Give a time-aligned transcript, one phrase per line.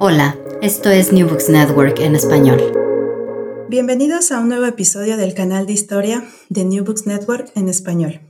[0.00, 2.60] Hola, esto es New Books Network en español.
[3.68, 8.20] Bienvenidos a un nuevo episodio del canal de historia de New Books Network en español.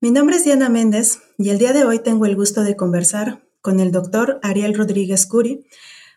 [0.00, 3.42] Mi nombre es Diana Méndez y el día de hoy tengo el gusto de conversar
[3.60, 5.66] con el doctor Ariel Rodríguez Curi,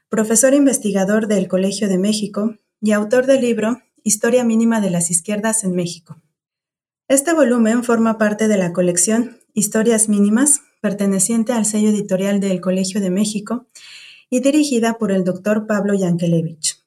[0.08, 5.66] profesor investigador del Colegio de México y autor del libro Historia mínima de las izquierdas
[5.66, 6.22] en México.
[7.10, 13.02] Este volumen forma parte de la colección Historias mínimas, perteneciente al sello editorial del Colegio
[13.02, 13.68] de México
[14.32, 16.84] y dirigida por el doctor Pablo Yankelevich.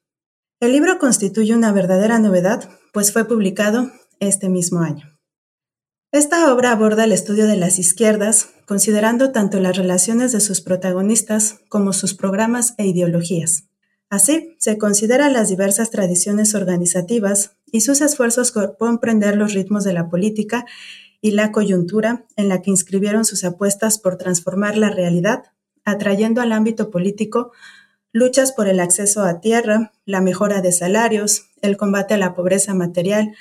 [0.60, 5.16] El libro constituye una verdadera novedad, pues fue publicado este mismo año.
[6.10, 11.58] Esta obra aborda el estudio de las izquierdas, considerando tanto las relaciones de sus protagonistas
[11.68, 13.64] como sus programas e ideologías.
[14.08, 19.92] Así, se considera las diversas tradiciones organizativas y sus esfuerzos por comprender los ritmos de
[19.92, 20.64] la política
[21.20, 25.53] y la coyuntura en la que inscribieron sus apuestas por transformar la realidad
[25.84, 27.52] atrayendo al ámbito político
[28.14, 32.72] luchas por el acceso a tierra, la mejora de salarios, el combate a la pobreza
[32.72, 33.34] material,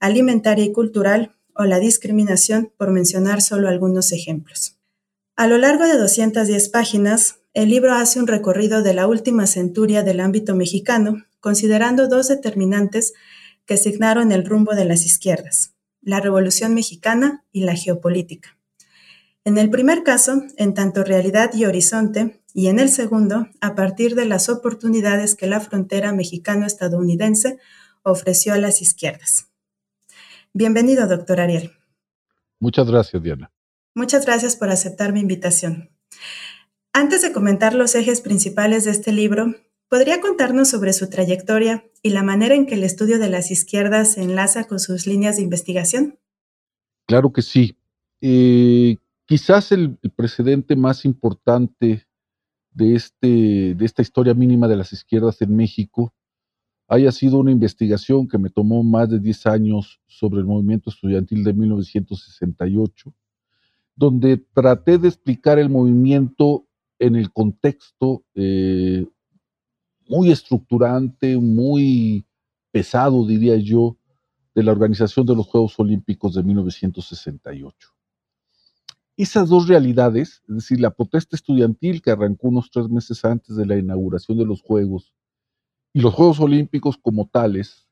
[0.00, 4.78] alimentaria y cultural o la discriminación, por mencionar solo algunos ejemplos.
[5.36, 10.02] A lo largo de 210 páginas, el libro hace un recorrido de la última centuria
[10.02, 13.12] del ámbito mexicano, considerando dos determinantes
[13.66, 18.53] que signaron el rumbo de las izquierdas, la Revolución Mexicana y la geopolítica.
[19.46, 24.14] En el primer caso, en tanto realidad y horizonte, y en el segundo, a partir
[24.14, 27.58] de las oportunidades que la frontera mexicano-estadounidense
[28.02, 29.50] ofreció a las izquierdas.
[30.54, 31.72] Bienvenido, doctor Ariel.
[32.58, 33.52] Muchas gracias, Diana.
[33.94, 35.90] Muchas gracias por aceptar mi invitación.
[36.94, 39.54] Antes de comentar los ejes principales de este libro,
[39.90, 44.12] ¿podría contarnos sobre su trayectoria y la manera en que el estudio de las izquierdas
[44.12, 46.18] se enlaza con sus líneas de investigación?
[47.06, 47.76] Claro que sí.
[48.22, 52.06] Eh, Quizás el, precedente más importante
[52.72, 56.12] de, este, de esta historia mínima de las izquierdas en México
[56.88, 61.42] haya sido una investigación que me tomó más de 10 años sobre el movimiento estudiantil
[61.42, 63.14] de 1968,
[63.96, 66.66] donde traté de explicar el movimiento
[66.98, 69.06] en el contexto eh,
[70.06, 72.26] muy estructurante, muy
[72.70, 73.96] pesado, diría yo,
[74.54, 77.93] de la organización de los Juegos Olímpicos de 1968
[79.16, 83.66] esas dos realidades, es decir, la protesta estudiantil que arrancó unos tres meses antes de
[83.66, 85.14] la inauguración de los Juegos
[85.92, 87.86] y los Juegos Olímpicos como tales,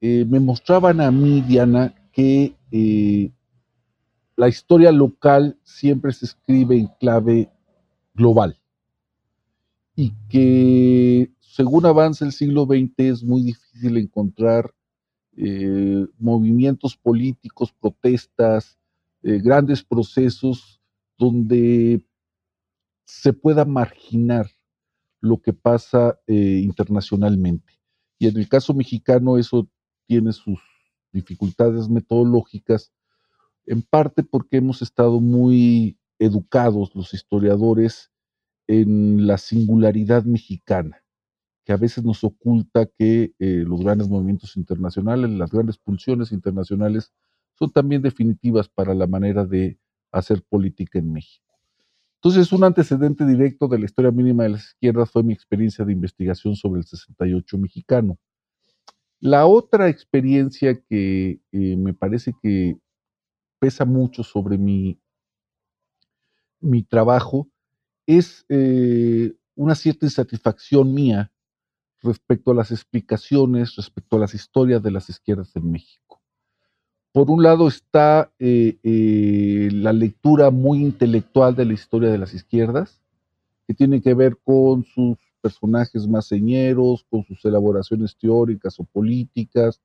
[0.00, 3.30] eh, me mostraban a mí, Diana, que eh,
[4.36, 7.50] la historia local siempre se escribe en clave
[8.14, 8.58] global
[9.94, 14.74] y que según avanza el siglo XX es muy difícil encontrar
[15.36, 18.78] eh, movimientos políticos, protestas,
[19.22, 20.80] eh, grandes procesos
[21.18, 22.04] donde
[23.04, 24.46] se pueda marginar
[25.20, 27.80] lo que pasa eh, internacionalmente.
[28.18, 29.68] Y en el caso mexicano eso
[30.06, 30.60] tiene sus
[31.12, 32.92] dificultades metodológicas,
[33.66, 38.10] en parte porque hemos estado muy educados los historiadores
[38.66, 41.04] en la singularidad mexicana,
[41.64, 47.12] que a veces nos oculta que eh, los grandes movimientos internacionales, las grandes pulsiones internacionales
[47.54, 49.78] son también definitivas para la manera de
[50.10, 51.52] hacer política en México.
[52.16, 55.92] Entonces, un antecedente directo de la historia mínima de las izquierdas fue mi experiencia de
[55.92, 58.18] investigación sobre el 68 mexicano.
[59.18, 62.76] La otra experiencia que eh, me parece que
[63.58, 65.00] pesa mucho sobre mi,
[66.60, 67.48] mi trabajo
[68.06, 71.32] es eh, una cierta insatisfacción mía
[72.02, 76.01] respecto a las explicaciones, respecto a las historias de las izquierdas en México
[77.12, 82.32] por un lado está eh, eh, la lectura muy intelectual de la historia de las
[82.32, 83.02] izquierdas,
[83.66, 89.80] que tiene que ver con sus personajes más señeros, con sus elaboraciones teóricas o políticas,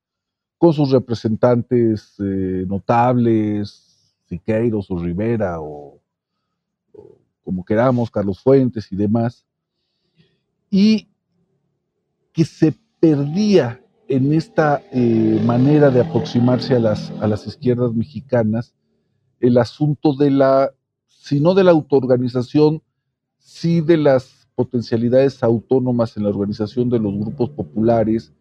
[0.58, 6.00] con sus representantes eh, notables, Siqueiros o Rivera o,
[6.94, 9.46] o como queramos, Carlos Fuentes y demás,
[10.70, 11.08] y
[12.32, 18.74] que se perdía en esta eh, manera de aproximarse a las, a las izquierdas mexicanas,
[19.40, 20.72] el asunto de la,
[21.08, 22.82] si no de la autoorganización,
[23.38, 28.34] sí de las potencialidades autónomas en la organización de los grupos populares,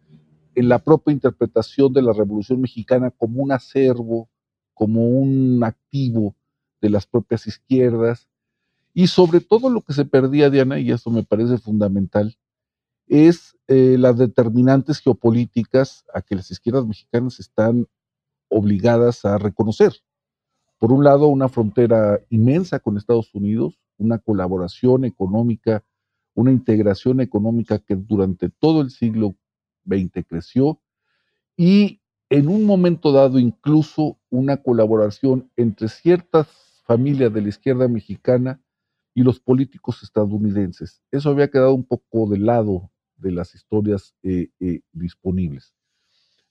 [0.55, 4.29] en la propia interpretación de la Revolución Mexicana como un acervo,
[4.73, 6.35] como un activo
[6.81, 8.27] de las propias izquierdas,
[8.93, 12.35] y sobre todo lo que se perdía, Diana, y eso me parece fundamental,
[13.07, 17.87] es eh, las determinantes geopolíticas a que las izquierdas mexicanas están
[18.49, 19.93] obligadas a reconocer.
[20.77, 25.83] Por un lado, una frontera inmensa con Estados Unidos, una colaboración económica,
[26.35, 29.35] una integración económica que durante todo el siglo
[29.85, 30.79] XX creció
[31.55, 36.47] y en un momento dado incluso una colaboración entre ciertas
[36.85, 38.61] familias de la izquierda mexicana
[39.15, 41.01] y los políticos estadounidenses.
[41.09, 45.73] Eso había quedado un poco de lado de las historias eh, eh, disponibles.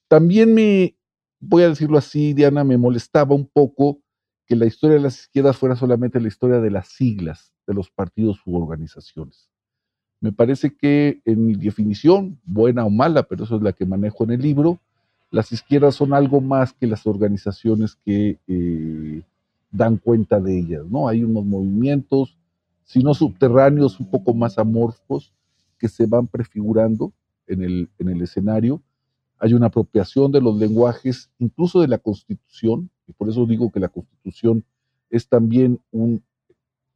[0.08, 0.96] También me,
[1.40, 4.00] voy a decirlo así, Diana, me molestaba un poco
[4.46, 7.90] que la historia de las izquierdas fuera solamente la historia de las siglas de los
[7.90, 9.50] partidos u organizaciones.
[10.20, 14.24] Me parece que en mi definición, buena o mala, pero eso es la que manejo
[14.24, 14.78] en el libro,
[15.30, 19.22] las izquierdas son algo más que las organizaciones que eh,
[19.70, 21.08] dan cuenta de ellas, ¿no?
[21.08, 22.36] Hay unos movimientos,
[22.84, 25.32] si no subterráneos, un poco más amorfos,
[25.78, 27.12] que se van prefigurando
[27.46, 28.82] en el, en el escenario.
[29.38, 33.81] Hay una apropiación de los lenguajes, incluso de la Constitución, y por eso digo que
[33.81, 34.64] la Constitución
[35.11, 36.23] es también un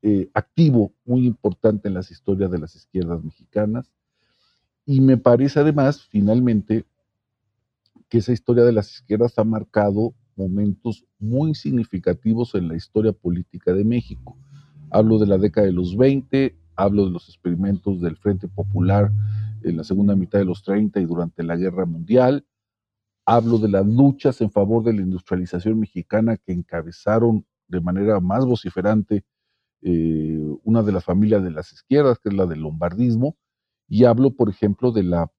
[0.02, 3.92] eh, activo muy importante en las historias de las izquierdas mexicanas.
[4.86, 6.86] Y me parece además, finalmente,
[8.08, 13.74] que esa historia de las izquierdas ha marcado momentos muy significativos en la historia política
[13.74, 14.36] de México.
[14.90, 19.10] Hablo de la década de los 20, hablo de los experimentos del Frente Popular
[19.62, 22.46] en la segunda mitad de los 30 y durante la Guerra Mundial,
[23.26, 28.44] hablo de las luchas en favor de la industrialización mexicana que encabezaron de manera más
[28.44, 29.24] vociferante
[29.82, 33.36] eh, una de las familias de las izquierdas, que es la del lombardismo,
[33.88, 35.32] y hablo, por ejemplo, de la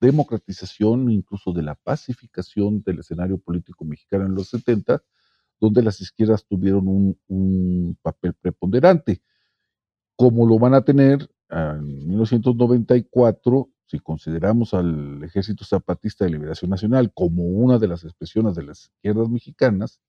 [0.00, 5.02] democratización, incluso de la pacificación del escenario político mexicano en los 70,
[5.60, 9.22] donde las izquierdas tuvieron un, papel preponderante,
[10.16, 17.12] como lo van a tener en 1994, si consideramos al Ejército Zapatista de Liberación Nacional
[17.14, 20.00] como una de las expresiones de las izquierdas mexicanas,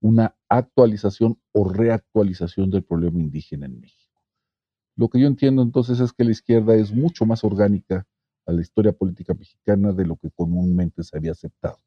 [0.00, 4.22] una actualización o reactualización del problema indígena en México.
[4.96, 8.06] Lo que yo entiendo entonces es que la izquierda es mucho más orgánica
[8.46, 11.78] a la historia política mexicana de lo que comúnmente se había aceptado.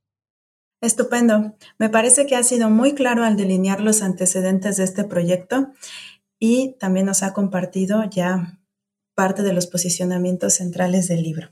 [0.81, 1.55] Estupendo.
[1.77, 5.73] Me parece que ha sido muy claro al delinear los antecedentes de este proyecto
[6.43, 8.59] y también nos ha compartido ya
[9.13, 11.49] parte de los posicionamientos centrales del libro.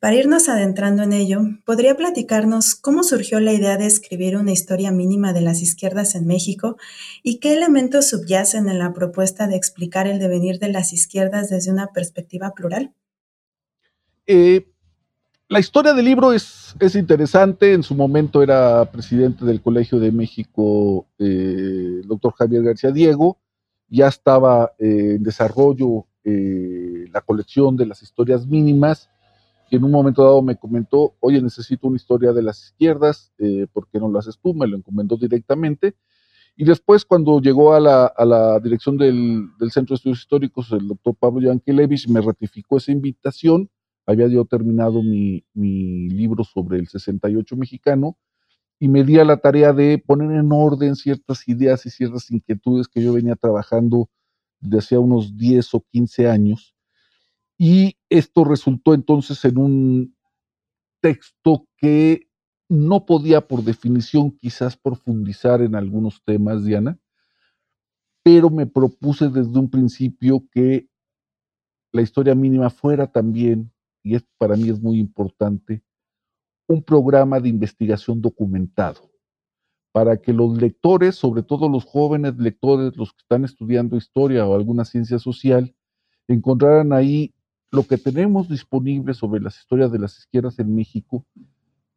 [0.00, 4.90] Para irnos adentrando en ello, ¿podría platicarnos cómo surgió la idea de escribir una historia
[4.90, 6.76] mínima de las izquierdas en México
[7.22, 11.72] y qué elementos subyacen en la propuesta de explicar el devenir de las izquierdas desde
[11.72, 12.92] una perspectiva plural?
[14.26, 14.66] Eh,
[15.48, 17.72] la historia del libro es, es, interesante.
[17.72, 23.41] En su momento era presidente del Colegio de México eh, el doctor Javier García Diego.
[23.92, 29.10] Ya estaba eh, en desarrollo la colección de las historias mínimas
[29.68, 33.66] que en un momento dado me comentó, oye, necesito una historia de las izquierdas, eh,
[33.72, 34.52] ¿por qué no lo haces tú?
[34.52, 35.94] Me lo encomendó directamente.
[36.56, 41.40] Y después, cuando llegó a la, dirección del, Centro de Estudios Históricos, el doctor Pablo
[41.40, 43.70] Yankelevich me ratificó esa invitación.
[44.04, 48.18] Había yo terminado mi, mi libro sobre el 68 mexicano
[48.82, 52.88] y me di a la tarea de poner en orden ciertas ideas y ciertas inquietudes
[52.88, 54.10] que yo venía trabajando
[54.58, 56.74] desde hacía unos 10 o 15 años.
[57.56, 60.16] Y esto resultó entonces en un
[61.00, 62.28] texto que
[62.68, 66.98] no podía por definición quizás profundizar en algunos temas, Diana,
[68.24, 70.88] pero me propuse desde un principio que
[71.92, 73.72] la historia mínima fuera también,
[74.02, 75.84] y esto para mí es muy importante,
[76.72, 79.10] un programa de investigación documentado,
[79.92, 84.54] para que los lectores, sobre todo los jóvenes lectores, los que están estudiando historia o
[84.54, 85.74] alguna ciencia social,
[86.28, 87.34] encontraran ahí
[87.70, 91.24] lo que tenemos disponible sobre las historias de las izquierdas en México,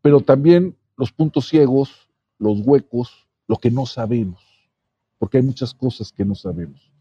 [0.02, 4.42] pero también los puntos ciegos, los huecos, lo que no sabemos,
[5.18, 6.92] porque hay muchas cosas que no sabemos.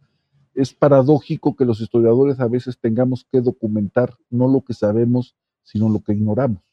[0.54, 5.88] Es paradójico que los historiadores a veces tengamos que documentar no lo que sabemos, sino
[5.88, 6.63] lo que ignoramos.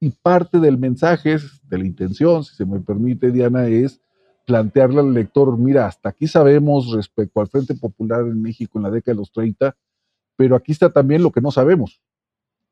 [0.00, 4.00] Y parte del mensaje, de la intención, si se me permite, Diana, es
[4.46, 8.90] plantearle al lector, mira, hasta aquí sabemos respecto al Frente Popular en México en la
[8.90, 9.76] década de los 30,
[10.36, 12.00] pero aquí está también lo que no sabemos.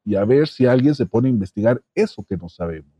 [0.04, 2.90] Y a ver si alguien se pone a investigar eso que no sabemos.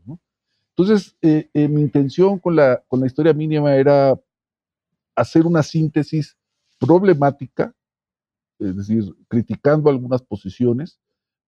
[0.77, 4.17] Entonces, eh, eh, mi intención con la, con la historia mínima era
[5.15, 6.37] hacer una síntesis
[6.77, 7.73] problemática
[8.59, 10.99] es decir, criticando algunas posiciones,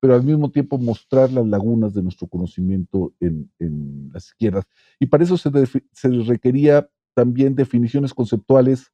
[0.01, 3.51] pero al mismo tiempo mostrar las lagunas de nuestro conocimiento en,
[4.11, 4.65] las izquierdas.
[4.99, 5.49] Y para eso se,
[5.93, 8.91] se requería también definiciones conceptuales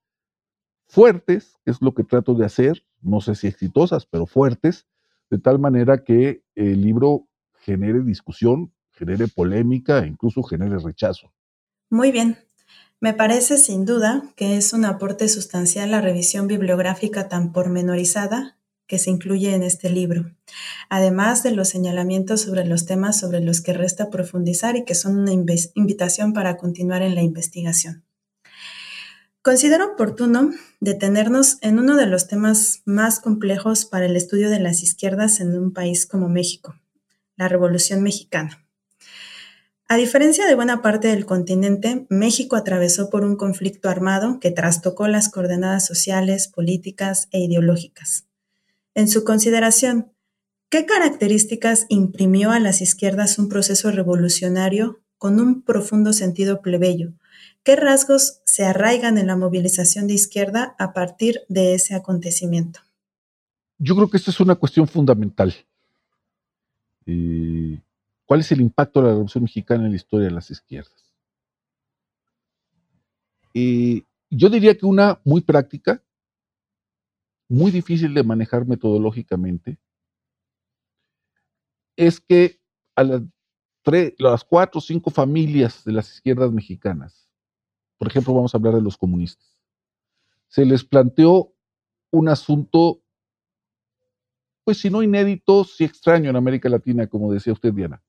[0.86, 4.86] fuertes, que es lo que trato de hacer, no sé si exitosas, pero fuertes,
[5.30, 11.32] de tal manera que el libro genere discusión, genere polémica e incluso genere rechazo.
[11.90, 12.38] Muy bien.
[13.00, 18.57] Me parece sin duda que es un aporte sustancial la revisión bibliográfica tan pormenorizada
[18.88, 20.32] que se incluye en este libro,
[20.90, 25.18] además de los señalamientos sobre los temas sobre los que resta profundizar y que son
[25.18, 28.04] una invitación para continuar en la investigación.
[29.42, 30.52] Considero oportuno
[30.82, 35.58] detenernos en uno de los temas más complejos para el estudio de las izquierdas en
[35.58, 36.76] un país como México,
[37.38, 38.68] la Revolución Mexicana.
[39.90, 45.08] A diferencia de buena parte del continente, México atravesó por un conflicto armado que trastocó
[45.08, 48.27] las coordenadas sociales, políticas e ideológicas.
[48.98, 50.12] En su consideración,
[50.72, 57.14] ¿qué características imprimió a las izquierdas un proceso revolucionario con un profundo sentido plebeyo,
[57.64, 62.80] ¿Qué rasgos se arraigan en la movilización de izquierda a partir de ese acontecimiento?
[63.78, 65.54] Yo creo que esta es una cuestión fundamental.
[67.06, 71.12] ¿Cuál es el impacto de la Revolución Mexicana en la historia de las izquierdas?
[73.54, 76.02] Yo diría que una muy práctica,
[77.50, 79.78] muy difícil de manejar metodológicamente,
[81.96, 82.60] es que
[82.96, 87.28] a las, cuatro o cinco familias de las izquierdas mexicanas
[87.98, 89.48] por ejemplo, vamos a hablar de los comunistas.
[90.48, 91.54] Se les planteó
[92.12, 93.02] un asunto,
[94.64, 98.02] pues si no inédito, sí extraño en América Latina, como decía usted, Diana.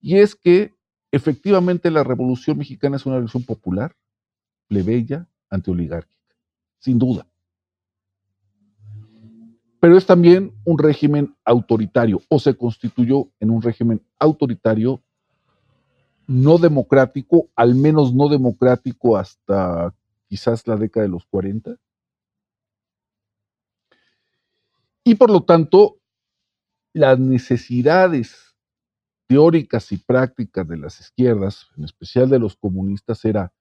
[0.00, 0.74] Y es que
[1.10, 3.96] efectivamente la revolución mexicana es una revolución popular,
[4.68, 6.36] plebeya, antioligárquica,
[6.78, 7.28] sin duda.
[9.86, 15.00] Pero es también un régimen autoritario, o se constituyó en un régimen autoritario
[16.26, 19.94] no democrático, al menos no democrático hasta
[20.28, 21.76] quizás la década de los 40.
[25.04, 26.00] Y por lo tanto,
[26.92, 28.56] las necesidades
[29.28, 33.52] teóricas y prácticas de las izquierdas, en especial de los comunistas, era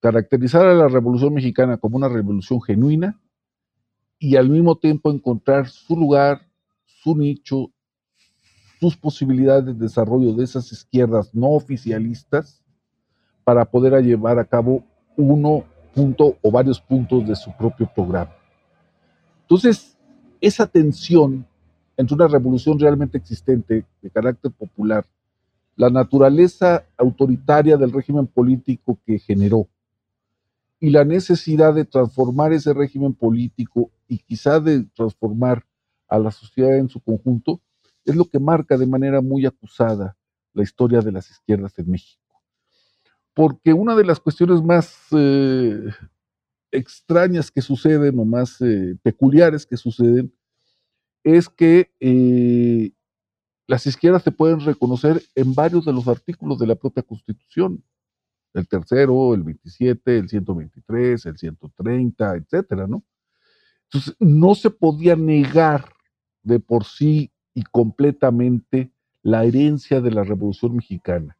[0.00, 3.20] caracterizar a la Revolución Mexicana como una revolución genuina
[4.22, 6.42] y al mismo tiempo encontrar su lugar,
[6.84, 7.72] su nicho,
[8.78, 12.62] sus posibilidades de desarrollo de esas izquierdas no oficialistas
[13.44, 14.84] para poder llevar a cabo
[15.16, 18.30] uno punto o varios puntos de su propio programa.
[19.42, 19.96] Entonces,
[20.40, 21.46] esa tensión
[21.96, 25.04] entre una revolución realmente existente de carácter popular,
[25.76, 29.66] la naturaleza autoritaria del régimen político que generó
[30.78, 35.64] y la necesidad de transformar ese régimen político y quizá de transformar
[36.08, 37.62] a la sociedad en su conjunto,
[38.04, 40.16] es lo que marca de manera muy acusada
[40.52, 42.20] la historia de las izquierdas en México.
[43.32, 45.90] Porque una de las cuestiones más eh,
[46.72, 50.34] extrañas que suceden o más eh, peculiares que suceden
[51.22, 52.90] es que eh,
[53.68, 57.84] las izquierdas se pueden reconocer en varios de los artículos de la propia Constitución.
[58.54, 63.04] El tercero, el 27, el 123, el 130, etcétera, ¿no?
[63.92, 65.92] Entonces, no se podía negar
[66.42, 68.92] de por sí y completamente
[69.22, 71.36] la herencia de la Revolución Mexicana,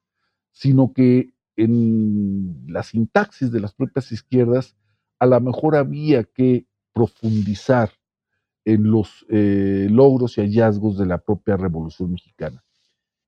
[0.51, 4.77] sino que en la sintaxis de las propias izquierdas
[5.21, 7.91] a lo mejor había que profundizar
[8.65, 12.65] en los eh, logros y hallazgos de la propia Revolución Mexicana.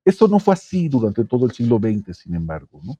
[0.03, 2.81] Esto no fue así durante todo el siglo XX, sin embargo.
[2.83, 2.97] ¿no?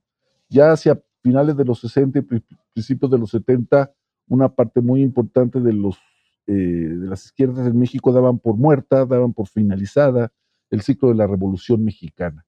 [0.47, 2.41] Ya hacia finales de los 60 y
[2.73, 3.93] principios de los 70,
[4.27, 5.97] una parte muy importante de los
[6.45, 10.31] eh, de las izquierdas en México daban por muerta, daban por finalizada
[10.69, 12.45] el ciclo de la Revolución Mexicana.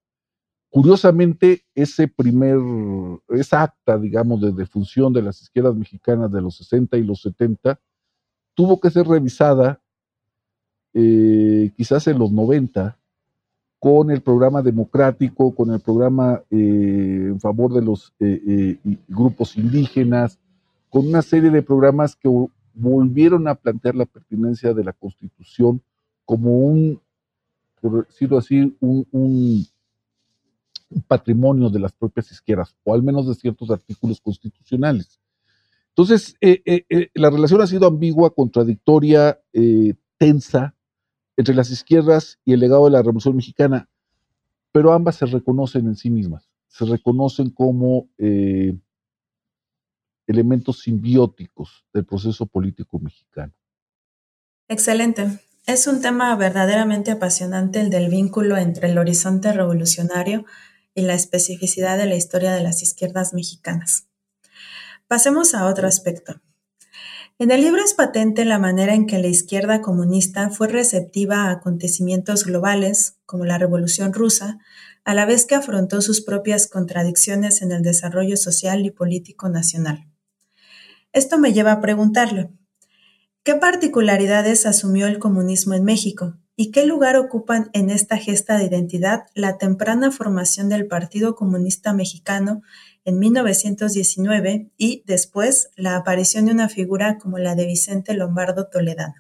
[0.70, 2.58] Curiosamente, ese primer,
[3.30, 7.80] esa acta, digamos, de defunción de las izquierdas mexicanas de los 60 y los 70,
[8.54, 9.82] tuvo que ser revisada
[10.94, 12.98] eh, quizás en los 90
[13.80, 18.14] con el programa democrático, con el programa eh, en favor de los
[19.08, 20.40] grupos indígenas,
[20.90, 22.30] con una serie de programas que
[22.75, 25.82] volvieron a plantear la pertinencia de la Constitución
[26.25, 27.01] como un,
[27.82, 29.65] por decirlo así, un,
[31.08, 35.20] patrimonio de las propias izquierdas, o al menos de ciertos artículos constitucionales.
[35.89, 39.39] Entonces, eh, eh, eh, la relación ha sido ambigua, contradictoria,
[40.17, 40.75] tensa
[41.38, 43.89] entre las izquierdas y el legado de la Revolución Mexicana,
[44.72, 48.10] pero ambas se reconocen en sí mismas, se reconocen como
[50.27, 53.53] elementos simbióticos del proceso político mexicano.
[54.67, 55.39] Excelente.
[55.67, 60.46] Es un tema verdaderamente apasionante el del vínculo entre el horizonte revolucionario
[60.94, 64.08] y la especificidad de la historia de las izquierdas mexicanas.
[65.08, 66.41] Pasemos a otro aspecto.
[67.38, 71.51] En el libro es patente la manera en que la izquierda comunista fue receptiva a
[71.51, 74.58] acontecimientos globales, como la Revolución rusa,
[75.03, 80.08] a la vez que afrontó sus propias contradicciones en el desarrollo social y político nacional.
[81.16, 82.50] Esto me lleva a preguntarle,
[83.44, 88.66] ¿qué particularidades asumió el comunismo en México y qué lugar ocupan en esta gesta de
[88.66, 92.64] identidad la temprana formación del Partido Comunista Mexicano
[93.06, 99.16] en 1919 y, después, la aparición de una figura como la de Vicente Lombardo Toledano.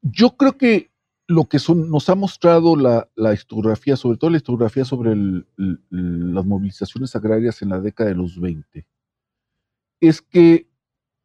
[0.00, 0.90] Yo creo que
[1.26, 7.60] lo que nos ha mostrado la, historiografía, sobre todo la historiografía sobre las movilizaciones agrarias
[7.60, 8.86] en la década de los 20,
[10.00, 10.66] es que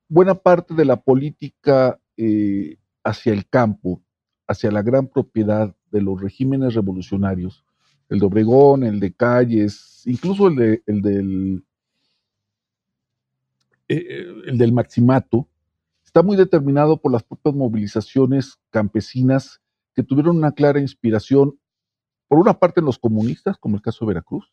[0.10, 4.04] buena parte de la política eh, hacia el campo,
[4.48, 7.63] hacia la gran propiedad de los regímenes revolucionarios,
[8.10, 11.63] el de Obregón, el de Calles, incluso el, de, el, del,
[13.88, 15.48] eh, el del Maximato,
[16.04, 19.62] está muy determinado por las propias movilizaciones campesinas
[19.94, 21.60] que tuvieron una clara inspiración,
[22.28, 24.51] por una parte en los comunistas, como el caso de Veracruz,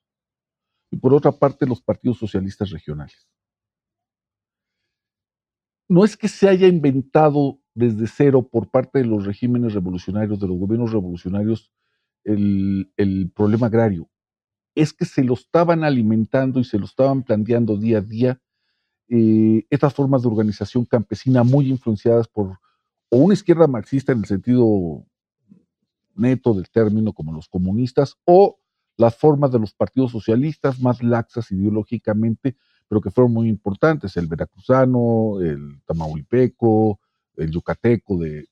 [0.90, 3.26] y por otra parte en los partidos socialistas regionales.
[5.88, 10.48] No es que se haya inventado desde cero por parte de los regímenes revolucionarios, de
[10.48, 11.70] los gobiernos revolucionarios,
[12.24, 14.08] el, problema agrario.
[14.74, 18.40] Es que se lo estaban alimentando y se lo estaban planteando día a día
[19.08, 22.58] eh, estas formas de organización campesina muy influenciadas por
[23.08, 25.06] o una izquierda marxista en el sentido
[26.16, 28.58] neto del término como los comunistas o
[28.96, 32.56] las formas de los partidos socialistas más laxas ideológicamente,
[32.88, 37.00] pero que fueron muy importantes, el veracruzano, el tamaulipeco,
[37.36, 38.46] el yucateco de,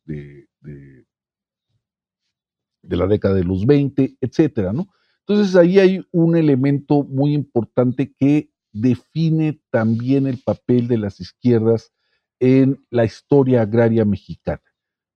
[2.84, 4.88] de la década de los 20, etcétera, ¿no?
[5.26, 11.92] Entonces ahí hay un elemento muy importante que define también el papel de las izquierdas
[12.40, 14.62] en la historia agraria mexicana.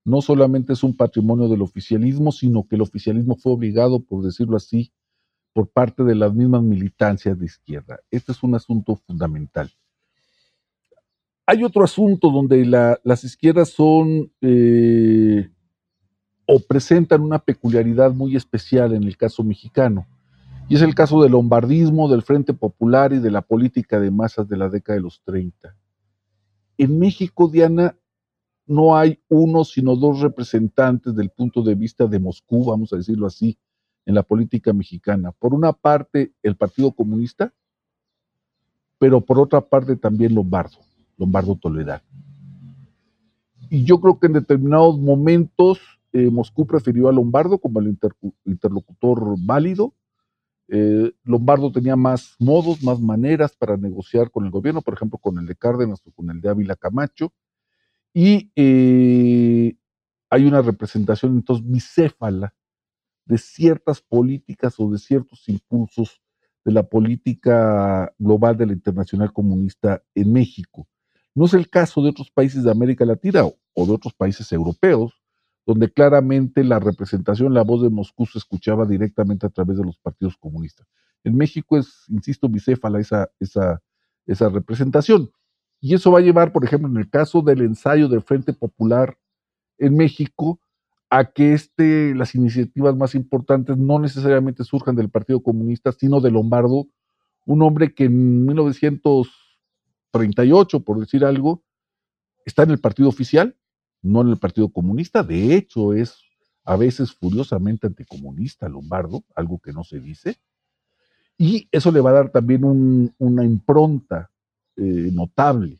[0.05, 4.57] No solamente es un patrimonio del oficialismo, sino que el oficialismo fue obligado, por decirlo
[4.57, 4.91] así,
[5.53, 7.99] por parte de las mismas militancias de izquierda.
[8.11, 9.71] Este es un asunto fundamental.
[11.45, 15.49] Hay otro asunto donde las izquierdas son eh,
[16.45, 20.07] o presentan una peculiaridad muy especial en el caso mexicano.
[20.67, 24.47] Y es el caso del lombardismo, del Frente Popular y de la política de masas
[24.47, 25.75] de la década de los 30.
[26.77, 27.97] En México, Diana,
[28.67, 33.25] no hay uno, sino dos representantes del punto de vista de Moscú, vamos a decirlo
[33.25, 33.57] así,
[34.09, 35.31] en la política mexicana.
[35.33, 37.53] Por una parte, el Partido Comunista,
[38.97, 40.79] pero por otra parte también Lombardo,
[41.15, 42.03] Lombardo Toledano.
[43.69, 45.79] Y yo creo que en determinados momentos
[46.11, 47.95] eh, Moscú prefirió a Lombardo como el
[48.45, 49.93] interlocutor válido.
[50.69, 55.37] Eh, Lombardo tenía más modos, más maneras para negociar con el gobierno, por ejemplo, con
[55.37, 57.31] el de Cárdenas o con el de Ávila Camacho.
[58.11, 59.75] Y eh,
[60.31, 62.55] hay una representación entonces bicéfala
[63.29, 66.19] de ciertas políticas o de ciertos impulsos
[66.65, 70.87] de la política global de la internacional comunista en México.
[71.35, 75.13] No es el caso de otros países de América Latina o de otros países europeos,
[75.65, 79.99] donde claramente la representación, la voz de Moscú se escuchaba directamente a través de los
[79.99, 80.87] partidos comunistas.
[81.23, 83.79] En México es, insisto, bicéfala esa, esa,
[84.25, 85.29] esa representación.
[85.79, 89.19] Y eso va a llevar, por ejemplo, en el caso del ensayo del Frente Popular
[89.77, 90.59] en México,
[91.09, 96.29] a que este, las iniciativas más importantes no necesariamente surjan del Partido Comunista, sino de
[96.31, 96.87] Lombardo,
[97.45, 101.63] un hombre que en 1938, por decir algo,
[102.45, 103.55] está en el partido oficial,
[104.01, 106.23] no en el Partido Comunista, de hecho es
[106.63, 110.37] a veces furiosamente anticomunista Lombardo, algo que no se dice,
[111.37, 114.29] y eso le va a dar también una impronta
[114.75, 115.79] eh, notable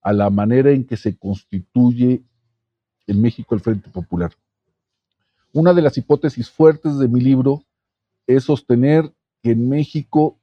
[0.00, 2.22] a la manera en que se constituye
[3.06, 4.32] en México el Frente Popular.
[5.54, 7.64] Una de las hipótesis fuertes de mi libro
[8.26, 10.40] es sostener que en México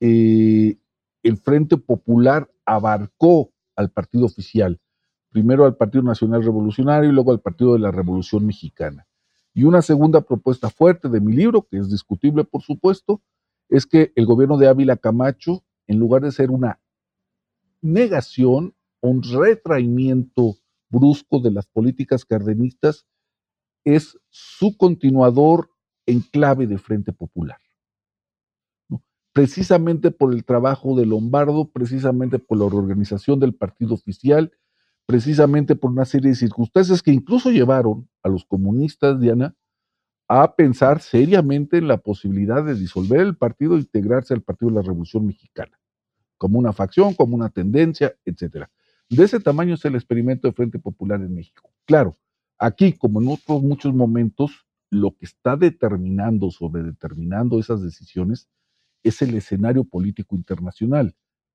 [0.00, 0.78] eh,
[1.22, 4.80] el Frente Popular abarcó al partido oficial
[5.34, 9.06] primero al Partido Nacional Revolucionario y luego al Partido de la Revolución Mexicana.
[9.52, 13.20] Y una segunda propuesta fuerte de mi libro, que es discutible por supuesto,
[13.68, 16.80] es que el gobierno de Ávila Camacho, en lugar de ser una
[17.82, 20.54] negación, un retraimiento
[20.88, 23.04] brusco de las políticas cardenistas,
[23.84, 25.70] es su continuador
[26.06, 27.58] en clave de Frente Popular.
[29.32, 34.52] Precisamente por el trabajo de Lombardo, precisamente por la reorganización del partido oficial
[35.06, 39.54] precisamente por una serie de circunstancias que incluso llevaron a los comunistas, Diana,
[40.28, 44.76] a pensar seriamente en la posibilidad de disolver el partido e integrarse al Partido de
[44.76, 45.78] la Revolución Mexicana,
[46.38, 48.66] como una facción, como una tendencia, etc.
[49.10, 51.70] De ese tamaño es el experimento de Frente Popular en México.
[51.84, 52.16] Claro,
[52.64, 58.48] aquí, como en otros muchos momentos, lo que está determinando, sobre determinando esas decisiones,
[59.02, 61.14] es el escenario político internacional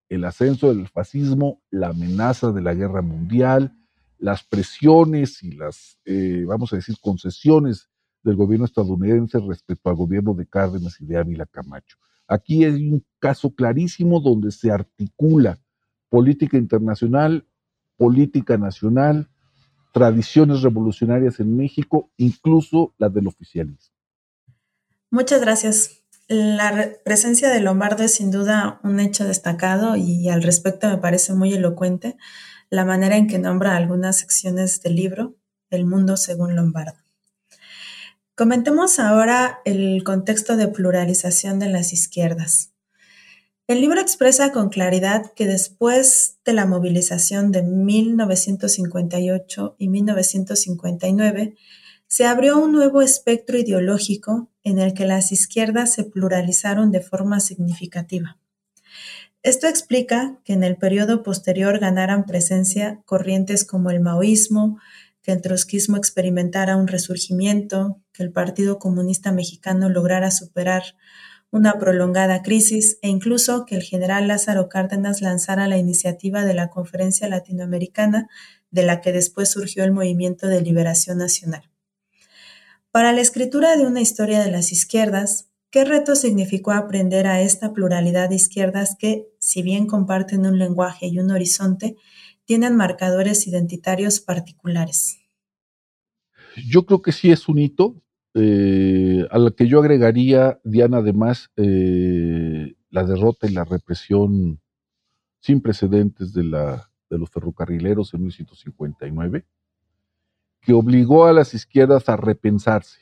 [0.10, 3.76] el ascenso del fascismo, la amenaza de la guerra mundial,
[4.17, 7.89] las presiones y las, eh, vamos a decir, concesiones
[8.24, 11.98] del gobierno estadounidense respecto al gobierno de Cárdenas y de Ávila Camacho.
[12.28, 15.60] Aquí hay un caso clarísimo donde se articula
[16.10, 17.48] política internacional,
[17.95, 19.30] política nacional,
[19.91, 23.93] tradiciones revolucionarias en México, incluso las del oficialismo.
[25.12, 26.04] Muchas gracias.
[26.28, 31.34] La presencia de Lombardo es sin duda un hecho destacado y al respecto me parece
[31.34, 32.17] muy elocuente
[32.69, 35.36] la manera en que nombra algunas secciones del libro
[35.71, 36.99] El mundo según Lombardo.
[38.36, 42.71] Comentemos ahora el contexto de pluralización de las izquierdas.
[43.69, 51.55] El libro expresa con claridad que después de la movilización de 1958 y 1959,
[52.08, 57.39] se abrió un nuevo espectro ideológico en el que las izquierdas se pluralizaron de forma
[57.41, 58.39] significativa.
[59.43, 64.79] Esto explica que en el periodo posterior ganaran presencia corrientes como el maoísmo,
[65.21, 70.95] que el trotskismo experimentara un resurgimiento, que el Partido Comunista Mexicano lograra superar
[71.52, 76.70] una prolongada crisis e incluso que el general Lázaro Cárdenas lanzara la iniciativa de la
[76.70, 78.30] Conferencia Latinoamericana,
[78.72, 81.70] de la que después surgió el Movimiento de Liberación Nacional.
[82.92, 87.74] Para la escritura de una historia de las izquierdas, ¿qué reto significó aprender a esta
[87.74, 91.96] pluralidad de izquierdas que, si bien comparten un lenguaje y un horizonte,
[92.46, 95.18] tienen marcadores identitarios particulares?
[96.68, 98.02] Yo creo que sí es un hito,
[98.36, 104.60] eh, a lo que yo agregaría, Diana, además, eh, la derrota y la represión
[105.39, 109.46] sin precedentes de, la, de los ferrocarrileros en 1959
[110.62, 113.00] que obligó a las izquierdas a repensarse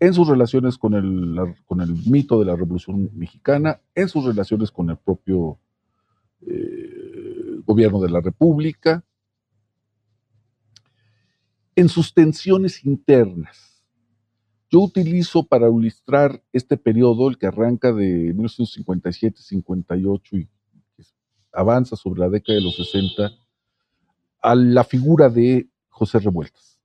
[0.00, 4.70] en sus relaciones con el, con el mito de la Revolución Mexicana, en sus relaciones
[4.70, 5.58] con el propio
[6.42, 9.02] eh, gobierno de la República,
[11.76, 13.73] en sus tensiones internas.
[14.74, 20.48] Yo utilizo para ilustrar este periodo, el que arranca de 1957-58 y
[21.52, 23.30] avanza sobre la década de los 60,
[24.42, 26.80] a la figura de José Revueltas.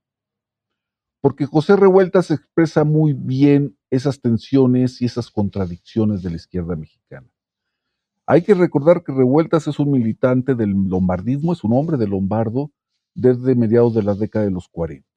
[1.20, 7.26] Porque José Revueltas expresa muy bien esas tensiones y esas contradicciones de la izquierda mexicana.
[8.24, 12.70] Hay que recordar que Revueltas es un militante del lombardismo, es un hombre de Lombardo
[13.16, 15.09] desde mediados de la década de los 40.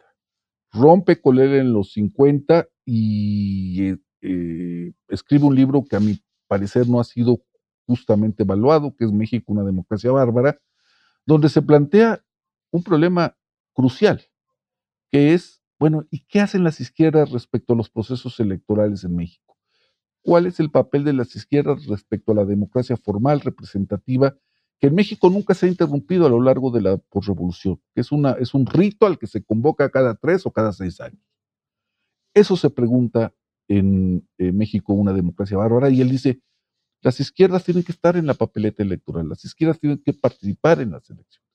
[0.73, 6.19] Rompe con él en los 50 y eh, eh, escribe un libro que a mi
[6.47, 7.43] parecer no ha sido
[7.85, 10.59] justamente evaluado, que es México, una democracia bárbara,
[11.25, 12.23] donde se plantea
[12.71, 13.37] un problema
[13.73, 14.23] crucial,
[15.11, 19.57] que es, bueno, ¿y qué hacen las izquierdas respecto a los procesos electorales en México?
[20.23, 24.35] ¿Cuál es el papel de las izquierdas respecto a la democracia formal, representativa,
[24.83, 28.11] que en México nunca se ha interrumpido a lo largo de la posrevolución, que es,
[28.11, 31.23] una, es un rito al que se convoca cada tres o cada seis años?
[32.33, 33.33] Eso se pregunta
[33.69, 36.41] en, México, una democracia bárbara, y él dice,
[36.99, 40.91] las izquierdas tienen que estar en la papeleta electoral, las izquierdas tienen que participar en
[40.91, 41.47] las elecciones.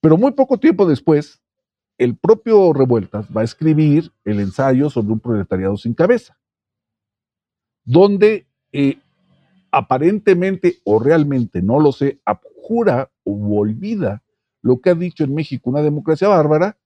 [0.00, 1.42] Pero muy poco tiempo después,
[1.98, 6.38] el propio Revueltas va a escribir el ensayo sobre un proletariado sin cabeza,
[7.82, 9.00] donde eh,
[9.76, 14.22] aparentemente o realmente, no lo sé, abjura o olvida
[14.62, 16.78] lo que ha dicho en México una democracia bárbara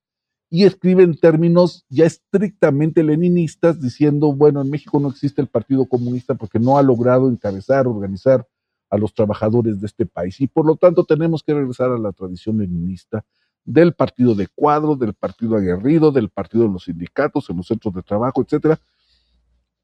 [0.50, 5.86] y escribe en términos ya estrictamente leninistas, diciendo, bueno, en México no existe el Partido
[5.86, 8.44] Comunista porque no ha logrado encabezar, organizar
[8.90, 10.40] a los trabajadores de este país.
[10.40, 13.24] Y por lo tanto tenemos que regresar a la tradición leninista
[13.64, 17.94] del partido de cuadro, del partido aguerrido, del partido de los sindicatos, en los centros
[17.94, 18.80] de trabajo, etcétera,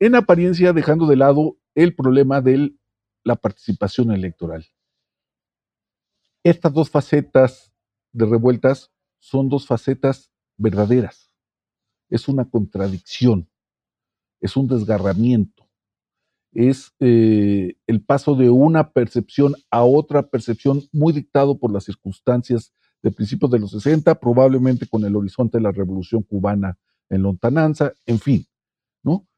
[0.01, 2.75] en apariencia dejando de lado el problema de
[3.27, 4.67] la participación electoral.
[6.43, 7.73] Estas dos facetas
[8.12, 11.31] de revueltas son dos facetas verdaderas.
[12.09, 13.51] Es una contradicción,
[14.41, 15.67] es un desgarramiento
[16.57, 22.73] es eh, el paso de una percepción a otra percepción muy dictado por las circunstancias
[23.03, 26.79] de principios de los 60, probablemente con el horizonte de la revolución cubana
[27.11, 28.47] en lontananza, en fin,
[29.03, 29.29] ¿no?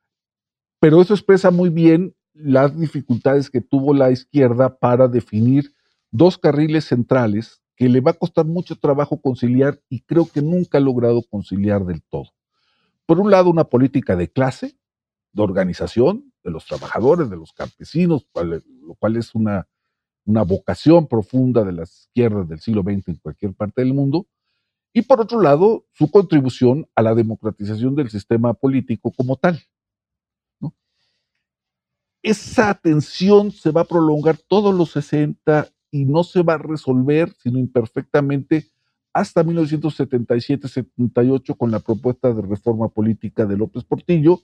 [0.81, 5.73] Pero eso expresa muy bien las dificultades que tuvo la izquierda para definir
[6.11, 10.79] dos carriles centrales que le va a costar mucho trabajo conciliar y creo que nunca
[10.79, 12.31] ha logrado conciliar del todo.
[13.07, 14.77] Por un lado, una política de clase,
[15.33, 19.69] de organización de los trabajadores, de los campesinos, lo cual es una,
[20.25, 24.27] una vocación profunda de las izquierdas del siglo XX en cualquier parte del mundo,
[24.93, 29.61] y por otro lado, su contribución a la democratización del sistema político como tal.
[32.23, 37.33] Esa tensión se va a prolongar todos los 60 y no se va a resolver,
[37.43, 38.67] sino imperfectamente,
[39.13, 44.41] hasta 1977-78 con la propuesta de reforma política de López Portillo,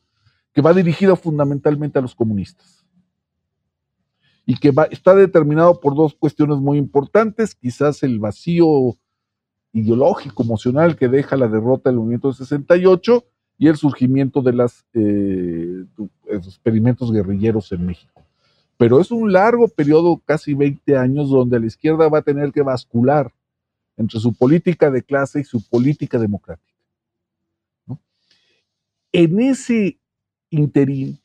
[0.53, 2.87] que va dirigida fundamentalmente a los comunistas.
[4.47, 8.97] Y que va, está determinado por dos cuestiones muy importantes, quizás el vacío
[9.73, 13.25] ideológico, emocional que deja la derrota del movimiento de 68
[13.59, 15.85] y el surgimiento de los eh,
[16.29, 18.23] experimentos guerrilleros en México.
[18.77, 22.63] Pero es un largo periodo, casi 20 años, donde la izquierda va a tener que
[22.63, 23.33] bascular
[23.97, 26.75] entre su política de clase y su política democrática.
[29.13, 30.01] En ese
[30.51, 31.21] interín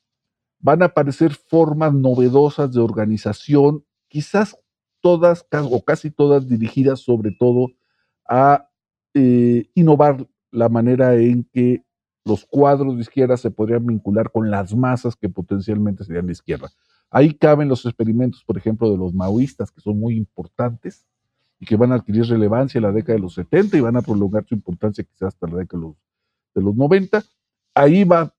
[0.59, 4.55] van a aparecer formas novedosas de organización, quizás
[5.01, 7.71] todas o casi todas dirigidas sobre todo
[8.27, 8.69] a
[9.15, 11.83] eh, innovar la manera en que
[12.25, 16.69] los cuadros de izquierda se podrían vincular con las masas que potencialmente serían de izquierda.
[17.10, 21.08] Ahí caben los experimentos, por ejemplo, de los maoístas, que son muy importantes
[21.60, 24.01] y que van a adquirir relevancia en la década de los 70 y van a
[24.01, 25.95] prolongar su importancia quizás hasta la década de los,
[26.55, 27.23] de los 90.
[27.73, 28.34] Ahí va a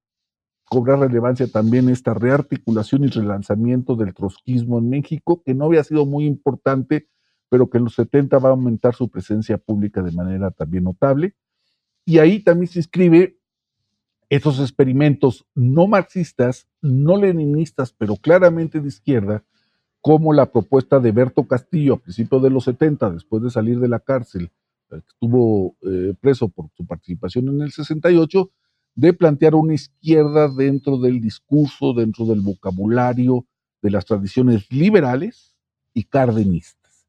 [0.64, 6.06] cobrar relevancia también esta rearticulación y relanzamiento del trotskismo en México, que no había sido
[6.06, 7.08] muy importante
[7.50, 11.34] pero que en los 70 va a aumentar su presencia pública de manera también notable.
[12.06, 13.38] Y ahí también se inscribe
[14.30, 19.42] esos experimentos no marxistas, no leninistas, pero claramente de izquierda,
[20.00, 23.88] como la propuesta de Berto Castillo a principios de los 70, después de salir de
[23.88, 24.50] la cárcel,
[24.92, 28.50] eh, estuvo eh, preso por su participación en el 68,
[28.94, 33.44] de plantear una izquierda dentro del discurso, dentro del vocabulario
[33.82, 35.56] de las tradiciones liberales
[35.92, 37.08] y cardenistas.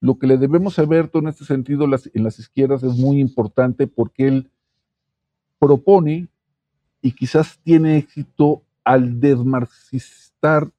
[0.00, 3.86] Lo que le debemos a Berto en este sentido en las izquierdas es muy importante
[3.86, 4.50] porque él
[5.58, 6.28] propone
[7.02, 10.70] y quizás tiene éxito al desmarxistar,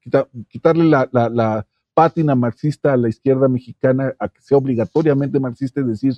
[0.48, 6.14] quitarle la, pátina marxista a la izquierda mexicana, a que sea obligatoriamente marxista, es decir,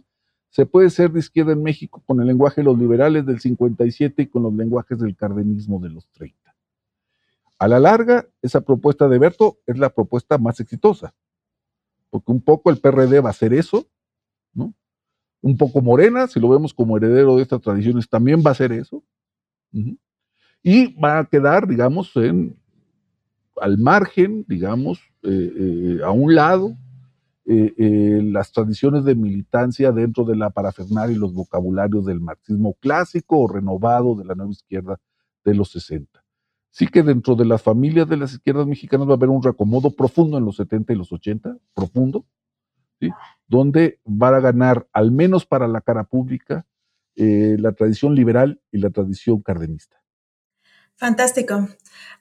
[0.51, 4.23] se puede ser de izquierda en México con el lenguaje de los liberales del 57
[4.23, 6.55] y con los lenguajes del cardenismo de los 30.
[7.59, 11.13] A la larga, esa propuesta de Berto es la propuesta más exitosa
[12.15, 13.89] porque un poco el PRD va a hacer eso,
[14.53, 14.73] ¿no?
[15.43, 18.71] Un poco Morena, si lo vemos como heredero de estas tradiciones, también va a hacer
[18.71, 19.03] eso.
[20.63, 22.57] Y va a quedar, digamos, en,
[23.61, 26.77] al margen, digamos, eh, eh, a un lado,
[27.47, 33.41] eh, las tradiciones de militancia dentro de la parafernalia y los vocabularios del marxismo clásico
[33.41, 34.99] o renovado de la nueva izquierda
[35.45, 36.25] de los 60
[36.75, 39.91] sí que dentro de las familias de las izquierdas mexicanas va a haber un reacomodo
[39.91, 42.27] profundo en los 70 y los 80, profundo,
[42.99, 43.11] ¿sí?
[43.47, 46.67] donde va a ganar, al menos para la cara pública,
[47.17, 50.03] eh, la tradición liberal y la tradición cardenista.
[50.97, 51.69] Fantástico.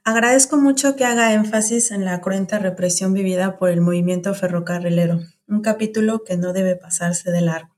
[0.04, 5.62] Agradezco mucho que haga énfasis en la cruenta represión vivida por el movimiento ferrocarrilero, un
[5.62, 7.74] capítulo que no debe pasarse de largo.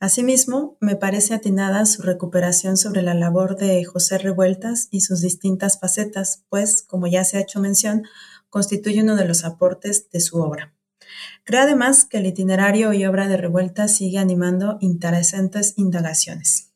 [0.00, 5.80] Asimismo, me parece atinada su recuperación sobre la labor de José Revueltas y sus distintas
[5.80, 8.02] facetas, pues, como ya se ha hecho mención,
[8.50, 10.73] constituye uno de los aportes de su obra.
[11.44, 16.72] Creo además que el itinerario y obra de Revueltas sigue animando interesantes indagaciones.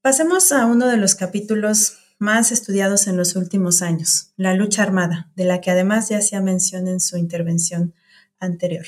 [0.00, 5.30] Pasemos a uno de los capítulos más estudiados en los últimos años, la lucha armada,
[5.36, 7.94] de la que además ya se ha mencionado en su intervención
[8.40, 8.86] anterior.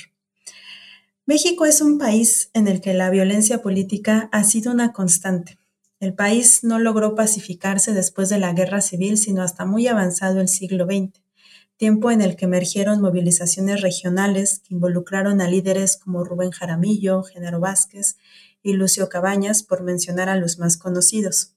[1.26, 5.58] México es un país en el que la violencia política ha sido una constante.
[6.00, 10.48] El país no logró pacificarse después de la guerra civil, sino hasta muy avanzado el
[10.48, 11.20] siglo XX,
[11.80, 17.58] tiempo en el que emergieron movilizaciones regionales que involucraron a líderes como Rubén Jaramillo, Genaro
[17.58, 18.18] Vázquez
[18.62, 21.56] y Lucio Cabañas, por mencionar a los más conocidos.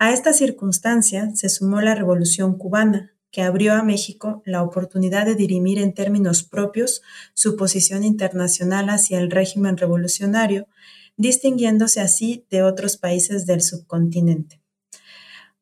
[0.00, 5.36] A esta circunstancia se sumó la Revolución cubana, que abrió a México la oportunidad de
[5.36, 10.66] dirimir en términos propios su posición internacional hacia el régimen revolucionario,
[11.16, 14.60] distinguiéndose así de otros países del subcontinente.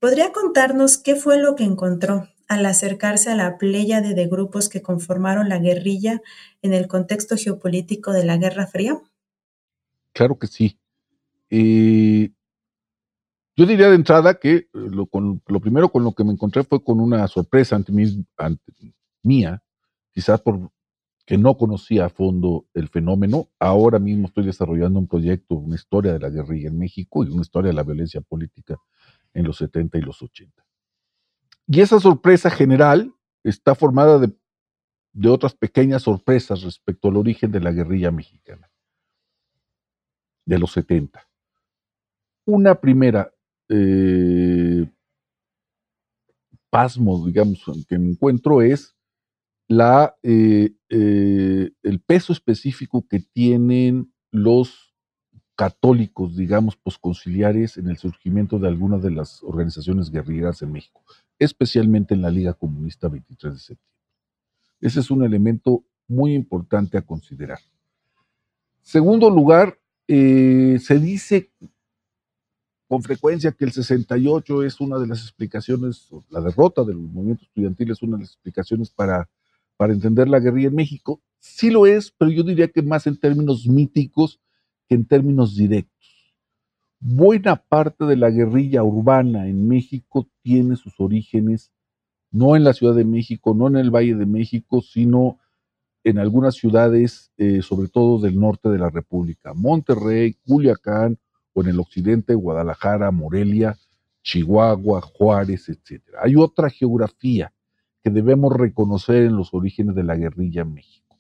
[0.00, 4.82] ¿Podría contarnos qué fue lo que encontró al acercarse a la pléyade de grupos que
[4.82, 6.22] conformaron la guerrilla
[6.62, 9.00] en el contexto geopolítico de la Guerra Fría?
[10.12, 10.78] Claro que sí.
[11.50, 12.30] Eh,
[13.56, 15.06] yo diría de entrada que eh, lo,
[15.60, 18.24] primero con lo que me encontré fue con una sorpresa ante, mí,
[19.22, 19.62] mía,
[20.12, 20.70] quizás por
[21.26, 23.48] que no conocía a fondo el fenómeno.
[23.58, 27.42] Ahora mismo estoy desarrollando un proyecto, una historia de la guerrilla en México y una
[27.42, 28.76] historia de la violencia política
[29.34, 30.65] en los 70 y los 80.
[31.68, 34.32] Y esa sorpresa general está formada de,
[35.28, 38.70] otras pequeñas sorpresas respecto al origen de la guerrilla mexicana
[40.44, 41.26] de los 70.
[42.46, 43.32] Una primera
[43.68, 44.88] eh,
[46.70, 48.96] pasmo, digamos, que me encuentro es
[49.68, 54.94] la, eh, eh, el peso específico que tienen los
[55.56, 61.02] católicos, digamos, posconciliares en el surgimiento de algunas de las organizaciones guerrilleras en México,
[61.38, 63.94] especialmente en la Liga Comunista 23 de septiembre.
[64.80, 67.58] Ese es un elemento muy importante a considerar.
[68.82, 71.50] Segundo lugar, eh, se dice
[72.88, 77.90] con frecuencia que el 68 es una de las explicaciones, la derrota del movimiento estudiantil
[77.90, 79.28] es una de las explicaciones para
[79.76, 81.20] para entender la guerrilla en México.
[81.38, 84.40] Sí lo es, pero yo diría que más en términos míticos
[84.88, 85.92] que en términos directos.
[86.98, 91.72] Buena parte de la guerrilla urbana en México tiene sus orígenes
[92.30, 95.40] no en la Ciudad de México, no en el Valle de México, sino
[96.04, 101.18] en algunas ciudades, eh, sobre todo del norte de la República, Monterrey, Culiacán,
[101.52, 103.76] o en el occidente, Guadalajara, Morelia,
[104.22, 106.00] Chihuahua, Juárez, etc.
[106.22, 107.52] Hay otra geografía
[108.04, 111.18] que debemos reconocer en los orígenes de la guerrilla en México.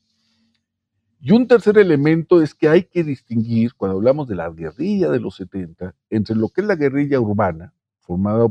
[1.18, 5.18] Y un tercer elemento es que hay que distinguir, cuando hablamos de la guerrilla de
[5.18, 8.46] los 70, entre lo que es la guerrilla urbana, formada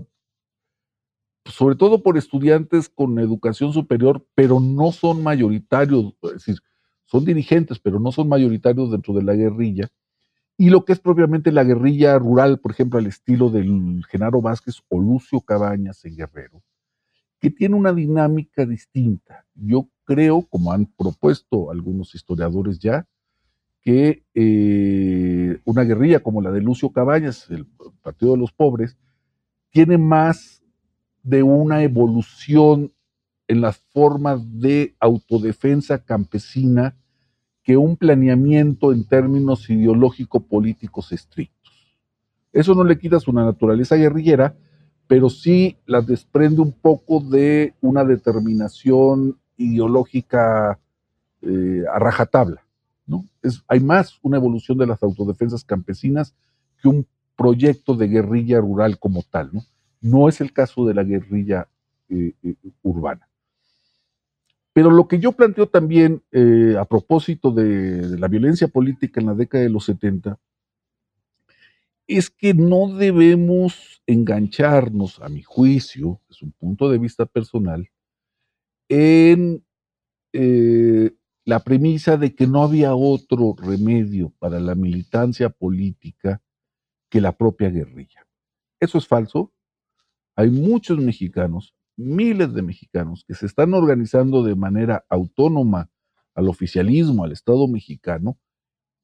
[1.46, 6.58] sobre todo por estudiantes con educación superior, pero no son mayoritarios, es decir,
[7.06, 9.90] son dirigentes, pero no son mayoritarios dentro de la guerrilla,
[10.58, 14.82] y lo que es propiamente la guerrilla rural, por ejemplo, al estilo del Genaro Vázquez
[14.90, 16.64] o Lucio Cabañas en Guerrero,
[17.40, 19.46] que tiene una dinámica distinta.
[19.54, 23.06] Yo creo, como han propuesto algunos historiadores ya,
[23.82, 27.68] que eh, una guerrilla como la de Lucio Cabañas, el
[28.02, 28.98] Partido de los Pobres,
[29.70, 30.64] tiene más
[31.26, 32.94] de una evolución
[33.48, 36.96] en las formas de autodefensa campesina
[37.64, 41.74] que un planeamiento en términos ideológico-políticos estrictos.
[42.54, 44.56] Eso no le quita su naturaleza guerrillera,
[45.08, 50.80] pero sí las desprende un poco de una determinación ideológica
[51.42, 52.64] eh, a rajatabla.
[53.08, 53.28] ¿no?
[53.42, 56.36] Es, hay más una evolución de las autodefensas campesinas
[56.80, 59.50] que un proyecto de guerrilla rural como tal.
[59.52, 59.64] No,
[60.06, 61.68] no es el caso de la guerrilla
[62.10, 63.30] eh, eh, urbana.
[64.74, 66.22] Pero lo que yo planteo también
[66.78, 70.38] a propósito de, la violencia política en la década de los 70
[72.08, 77.90] es que no debemos engancharnos, a mi juicio, es un punto de vista personal,
[78.90, 79.66] en
[80.34, 81.12] eh,
[81.46, 86.42] la premisa de que no había otro remedio para la militancia política
[87.10, 88.28] que la propia guerrilla.
[88.80, 89.54] Eso es falso.
[90.36, 95.90] Hay muchos mexicanos, miles de mexicanos, que se están organizando de manera autónoma
[96.34, 98.38] al oficialismo, al Estado mexicano,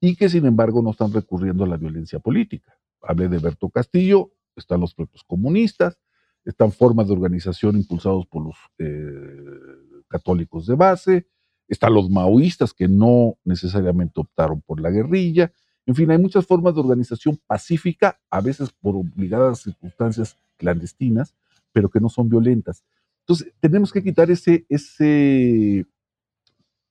[0.02, 2.76] y que sin embargo no están recurriendo a la violencia política.
[3.02, 5.98] Hablé de Berto Castillo, están los propios comunistas,
[6.44, 11.28] están formas de organización impulsados por los eh, católicos de base,
[11.68, 15.54] están los maoístas que no necesariamente optaron por la guerrilla,
[15.86, 21.34] en fin, hay muchas formas de organización pacífica, a veces por obligadas circunstancias clandestinas,
[21.74, 22.84] pero que no son violentas.
[23.22, 25.86] Entonces, tenemos que quitar ese, ese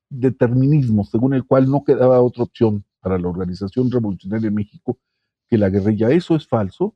[0.08, 4.98] determinismo según el cual no quedaba otra opción para la organización revolucionaria en México
[5.48, 6.10] que la guerrilla.
[6.10, 6.94] Eso es falso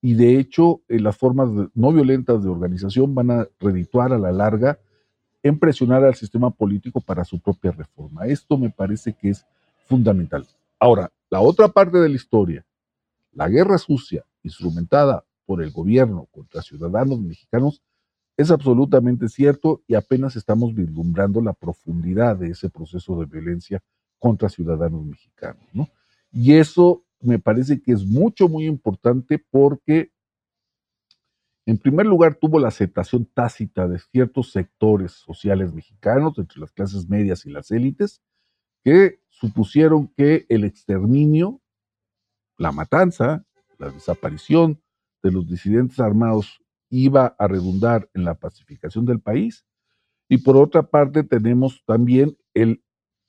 [0.00, 4.32] y de hecho eh, las formas no violentas de organización van a redituar a la
[4.32, 4.78] larga
[5.42, 8.26] en presionar al sistema político para su propia reforma.
[8.26, 9.44] Esto me parece que es
[9.86, 10.46] fundamental.
[10.78, 12.64] Ahora, la otra parte de la historia,
[13.32, 17.82] la guerra sucia instrumentada por el gobierno contra ciudadanos mexicanos,
[18.36, 23.82] es absolutamente cierto y apenas estamos vislumbrando la profundidad de ese proceso de violencia
[24.20, 25.64] contra ciudadanos mexicanos.
[25.72, 25.88] ¿no?
[26.30, 30.12] Y eso me parece que es mucho, muy importante porque,
[31.66, 37.08] en primer lugar, tuvo la aceptación tácita de ciertos sectores sociales mexicanos, entre las clases
[37.08, 38.22] medias y las élites,
[38.84, 41.60] que supusieron que el exterminio,
[42.58, 43.44] la matanza,
[43.78, 44.80] la desaparición
[45.22, 46.60] de los disidentes armados
[46.90, 49.64] iba a redundar en la pacificación del país.
[50.28, 52.84] Y por otra parte tenemos también el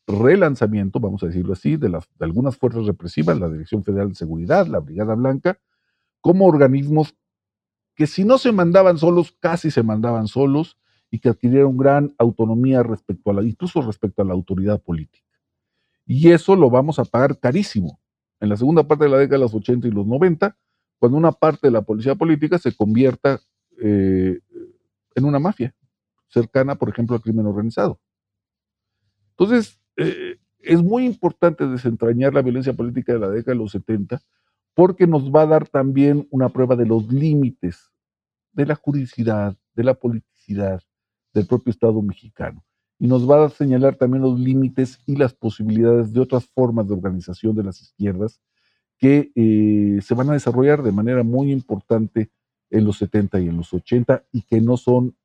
[0.06, 4.80] relanzamiento, vamos a decirlo así, de, algunas fuerzas represivas, la Dirección Federal de Seguridad, la
[4.80, 5.60] Brigada Blanca,
[6.22, 7.16] como organismos
[7.95, 10.78] que si no se mandaban solos, casi se mandaban solos,
[11.10, 15.24] y que adquirieron gran autonomía respecto a la, incluso respecto a la autoridad política.
[16.06, 17.99] Y eso lo vamos a pagar carísimo.
[18.39, 20.58] En la segunda parte de la década de los 80 y los 90,
[20.99, 23.39] cuando una parte de la policía política se convierta
[23.82, 24.39] eh,
[25.16, 25.74] en una mafia,
[26.28, 27.99] cercana, por ejemplo, al crimen organizado.
[29.32, 34.22] Entonces, eh, es muy importante desentrañar la violencia política de la década de los 70
[34.74, 37.91] porque nos va a dar también una prueba de los límites
[38.51, 40.82] de la juridicidad, de la politicidad
[41.34, 42.64] del propio Estado mexicano.
[42.98, 46.93] Y nos va a señalar también los límites y las posibilidades de otras formas de
[46.93, 48.39] organización de las izquierdas
[48.98, 52.32] que eh, se van a desarrollar de manera muy importante
[52.70, 55.16] en los 70 y en los 80 y que no son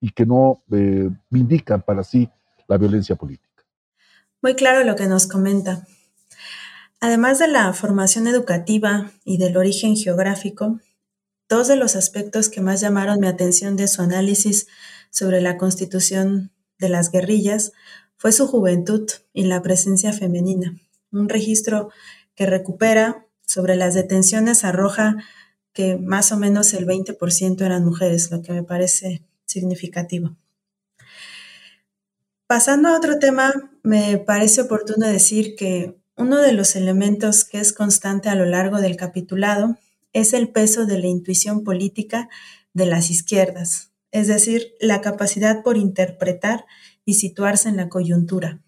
[0.00, 2.28] y que no eh, indican para sí
[2.66, 3.64] la violencia política.
[4.42, 5.86] Muy claro lo que nos comenta.
[7.00, 10.80] Además de la formación educativa y del origen geográfico,
[11.52, 14.68] dos de los aspectos que más llamaron mi atención de su análisis
[15.10, 17.72] sobre la constitución de las guerrillas
[18.16, 20.74] fue su juventud y la presencia femenina.
[21.10, 21.90] Un registro
[22.34, 25.16] que recupera sobre las detenciones arroja
[25.74, 30.34] que más o menos el 20% eran mujeres, lo que me parece significativo.
[32.46, 37.74] Pasando a otro tema, me parece oportuno decir que uno de los elementos que es
[37.74, 39.76] constante a lo largo del capitulado
[40.12, 42.28] es el peso de la intuición política
[42.74, 46.66] de las izquierdas, es decir, la capacidad por interpretar
[47.04, 48.60] y situarse en la coyuntura.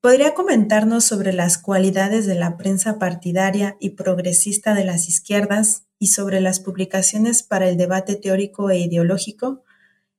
[0.00, 6.08] ¿Podría comentarnos sobre las cualidades de la prensa partidaria y progresista de las izquierdas y
[6.08, 9.62] sobre las publicaciones para el debate teórico e ideológico?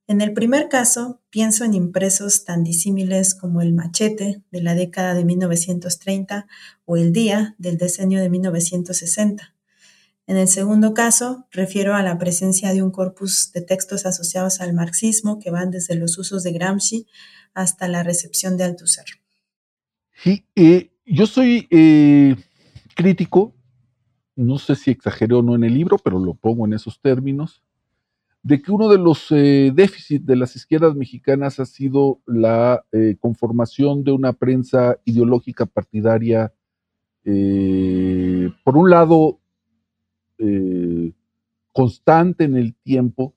[0.08, 5.16] En el primer caso, pienso en impresos tan disímiles como el Machete de la década
[5.16, 6.48] de 1930
[6.86, 9.53] o el Día del decenio de 1960.
[10.26, 14.74] En el segundo caso, refiero a la presencia de un corpus de textos asociados al
[14.74, 17.08] marxismo que van desde los usos de Gramsci
[17.54, 19.06] hasta la recepción de Althusser.
[20.14, 22.38] Sí, eh, yo soy eh,
[22.96, 23.54] crítico,
[24.38, 27.62] no sé si exageré o no en el libro, pero lo pongo en esos términos,
[28.44, 32.86] de que uno de los eh, déficits de las izquierdas mexicanas ha sido la
[33.20, 36.54] conformación de una prensa ideológica partidaria,
[37.24, 39.40] por un lado,
[41.72, 43.36] constante en el tiempo,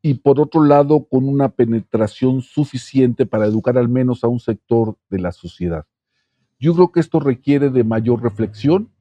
[0.00, 4.96] y por otro lado con una penetración suficiente para educar al menos a un sector
[5.10, 5.86] de la sociedad.
[6.60, 8.92] Yo creo que esto requiere de mayor reflexión.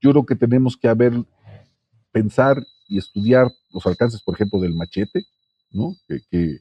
[0.00, 1.12] Yo creo que tenemos que haber,
[2.12, 5.24] pensar y estudiar los alcances, por ejemplo, del machete,
[5.70, 5.94] ¿no?
[6.08, 6.58] que,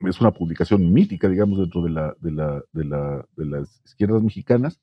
[0.00, 4.22] es una publicación mítica, digamos, dentro de, la, de, la, de, la, de las izquierdas
[4.22, 4.80] mexicanas.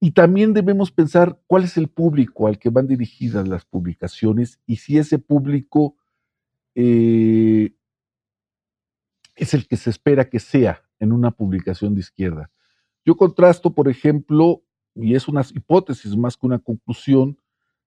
[0.00, 4.76] Y también debemos pensar cuál es el público al que van dirigidas las publicaciones y
[4.76, 5.96] si ese público
[6.74, 7.72] eh,
[9.34, 12.50] es el que se espera que sea en una publicación de izquierda.
[13.04, 14.62] Yo contrasto, por ejemplo,
[14.94, 17.38] y es una hipótesis más que una conclusión,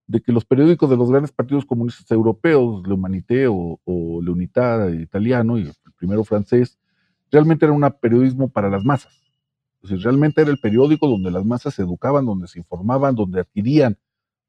[0.07, 4.89] de que los periódicos de los grandes partidos comunistas europeos, Le Humanité o, Le Unità
[4.89, 6.77] italiano y el primero francés,
[7.31, 9.30] realmente era un periodismo para las masas.
[9.83, 13.97] Realmente era el periódico donde las masas se educaban, donde se informaban, donde adquirían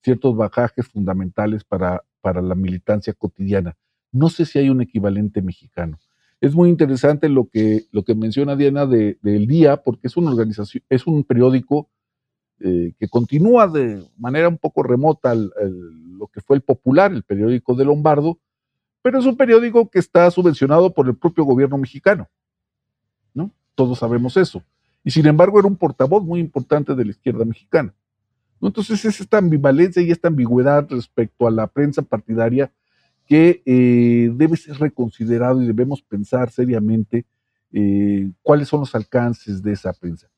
[0.02, 3.76] ciertos bajajes fundamentales para, para la militancia cotidiana.
[4.10, 5.98] No sé si hay un equivalente mexicano.
[6.40, 10.82] Es muy interesante lo que, lo que menciona Diana del Día, porque es una organización,
[10.88, 11.88] es un periódico
[12.58, 17.74] eh, que continúa de manera un poco remota lo que fue el popular, el periódico
[17.74, 18.38] de Lombardo,
[19.02, 22.28] pero es un periódico que está subvencionado por el propio gobierno mexicano.
[23.34, 23.50] ¿no?
[23.74, 24.62] Todos sabemos eso.
[25.04, 27.94] Y sin embargo era un portavoz muy importante de la izquierda mexicana.
[28.60, 32.72] Entonces es esta ambivalencia y esta ambigüedad respecto a la prensa partidaria
[33.26, 37.26] que eh, debe ser reconsiderado y debemos pensar seriamente
[37.72, 40.28] eh, cuáles son los alcances de esa prensa.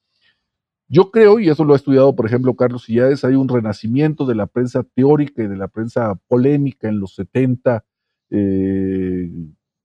[0.89, 4.35] Yo creo, y eso lo ha estudiado, por ejemplo, Carlos Sillades, hay un renacimiento de
[4.35, 7.85] la prensa teórica y de la prensa polémica en los 70,
[8.31, 9.31] eh,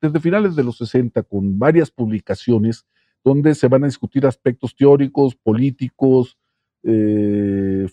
[0.01, 2.85] desde finales de los 60, con varias publicaciones
[3.23, 6.37] donde se van a discutir aspectos teóricos, políticos,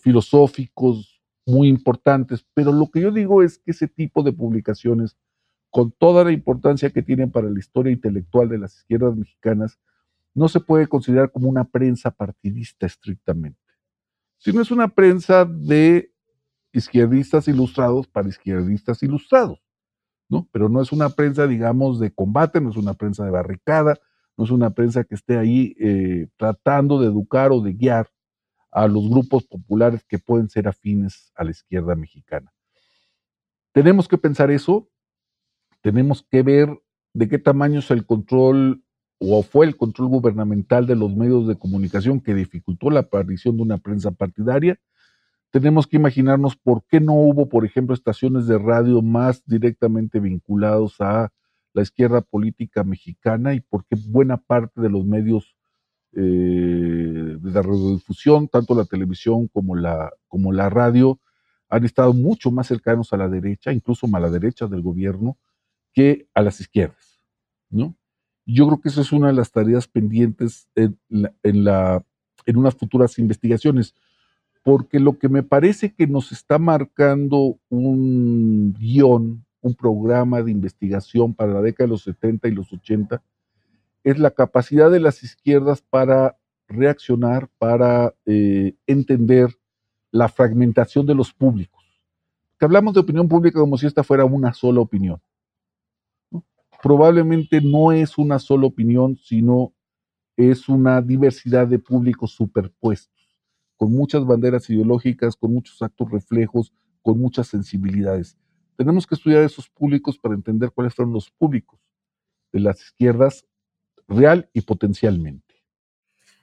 [0.01, 5.17] filosóficos, muy importantes, pero lo que yo digo es que ese tipo de publicaciones,
[5.69, 9.79] con toda la importancia que tienen para la historia intelectual de las izquierdas mexicanas,
[10.33, 13.59] no se puede considerar como una prensa partidista estrictamente,
[14.37, 16.11] sino es una prensa de
[16.73, 19.59] izquierdistas ilustrados para izquierdistas ilustrados,
[20.29, 20.47] ¿no?
[20.51, 23.97] Pero no es una prensa, digamos, de combate, no es una prensa de barricada,
[24.37, 28.09] no es una prensa que esté ahí eh, tratando de educar o de guiar
[28.71, 32.53] a los grupos populares que pueden ser afines a la izquierda mexicana.
[33.73, 34.89] Tenemos que pensar eso,
[35.81, 36.79] tenemos que ver
[37.13, 38.83] de qué tamaño es el control
[39.19, 43.63] o fue el control gubernamental de los medios de comunicación que dificultó la aparición de
[43.63, 44.79] una prensa partidaria.
[45.49, 50.99] Tenemos que imaginarnos por qué no hubo, por ejemplo, estaciones de radio más directamente vinculados
[50.99, 51.31] a
[51.77, 55.55] la izquierda política mexicana y por qué buena parte de los medios
[56.13, 61.19] eh, de la radiodifusión, tanto la televisión como la, como la radio,
[61.69, 65.37] han estado mucho más cercanos a la derecha, incluso a la derecha del gobierno,
[65.93, 67.19] que a las izquierdas,
[67.69, 67.95] ¿no?
[68.47, 70.97] Yo creo que esa es una de las tareas pendientes en,
[71.43, 72.03] en, la,
[72.47, 73.93] en unas futuras investigaciones,
[74.63, 81.33] porque lo que me parece que nos está marcando un guion, un programa de investigación
[81.33, 83.21] para la década de los 70 y los 80,
[84.03, 86.37] es la capacidad de las izquierdas para
[86.67, 89.49] reaccionar, para eh, entender
[90.11, 91.83] la fragmentación de los públicos.
[92.57, 95.21] Que hablamos de opinión pública como si esta fuera una sola opinión
[96.81, 99.73] probablemente no es una sola opinión, sino
[100.35, 103.37] es una diversidad de públicos superpuestos,
[103.75, 108.37] con muchas banderas ideológicas, con muchos actos reflejos, con muchas sensibilidades.
[108.77, 111.79] Tenemos que estudiar esos públicos para entender cuáles fueron los públicos
[112.53, 113.45] de las izquierdas
[114.07, 115.55] real y potencialmente.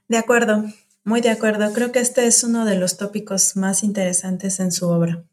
[0.09, 0.64] De acuerdo,
[1.05, 1.72] muy de acuerdo.
[1.72, 5.24] Creo que este es uno de los tópicos más interesantes en su obra.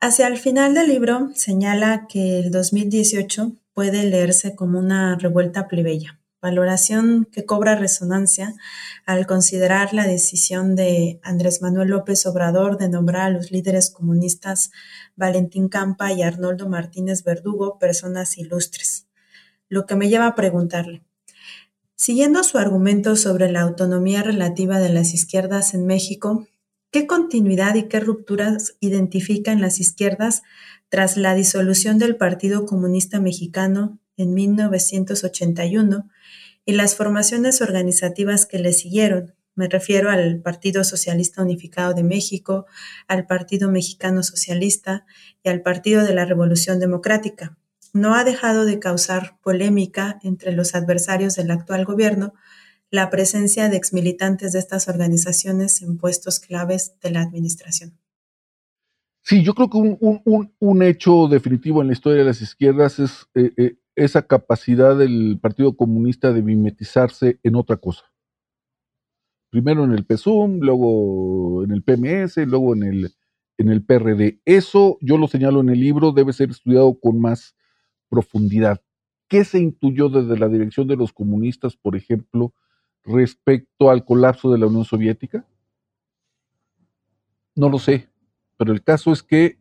[0.00, 6.20] Hacia el final del libro señala que el 2018 puede leerse como una revuelta plebeya,
[6.42, 8.52] valoración que cobra resonancia
[9.06, 14.72] al considerar la decisión de Andrés Manuel López Obrador de nombrar a los líderes comunistas
[15.14, 19.06] Valentín Campa y Arnoldo Martínez Verdugo personas ilustres.
[19.68, 21.04] Lo que me lleva a preguntarle,
[21.94, 26.48] siguiendo su argumento sobre la autonomía relativa de las izquierdas en México,
[26.90, 30.42] ¿qué continuidad y qué rupturas identifican las izquierdas
[30.88, 36.10] tras la disolución del Partido Comunista Mexicano en 1981
[36.64, 42.66] y las formaciones organizativas que le siguieron, me refiero al Partido Socialista Unificado de México,
[43.06, 45.04] al Partido Mexicano Socialista
[45.42, 47.58] y al Partido de la Revolución Democrática.
[47.92, 52.32] No ha dejado de causar polémica entre los adversarios del actual gobierno
[52.92, 57.98] la presencia de exmilitantes de estas organizaciones en puestos claves de la administración.
[59.22, 63.52] Sí, yo creo que un, hecho definitivo en la historia de las izquierdas es eh,
[63.56, 68.04] eh, esa capacidad del Partido Comunista de mimetizarse en otra cosa.
[69.50, 73.14] Primero en el PSUM, luego en el PMS, luego en el,
[73.58, 74.40] en el PRD.
[74.44, 77.54] Eso, yo lo señalo en el libro, debe ser estudiado con más
[78.08, 78.80] profundidad.
[79.28, 82.54] ¿Qué se intuyó desde la dirección de los comunistas, por ejemplo,
[83.04, 85.46] respecto al colapso de la Unión Soviética?
[87.54, 88.12] No lo sé
[88.62, 89.58] pero el caso es que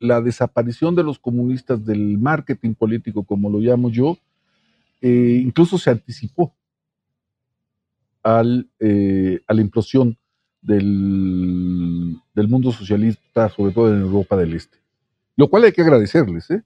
[0.00, 4.18] la desaparición de los comunistas del marketing político, como lo llamo yo,
[5.00, 6.52] eh, incluso se anticipó
[8.80, 10.18] eh, a la implosión
[10.60, 14.78] del, mundo socialista, sobre todo en Europa del Este.
[15.36, 16.62] Lo cual hay que agradecerles, ¿eh?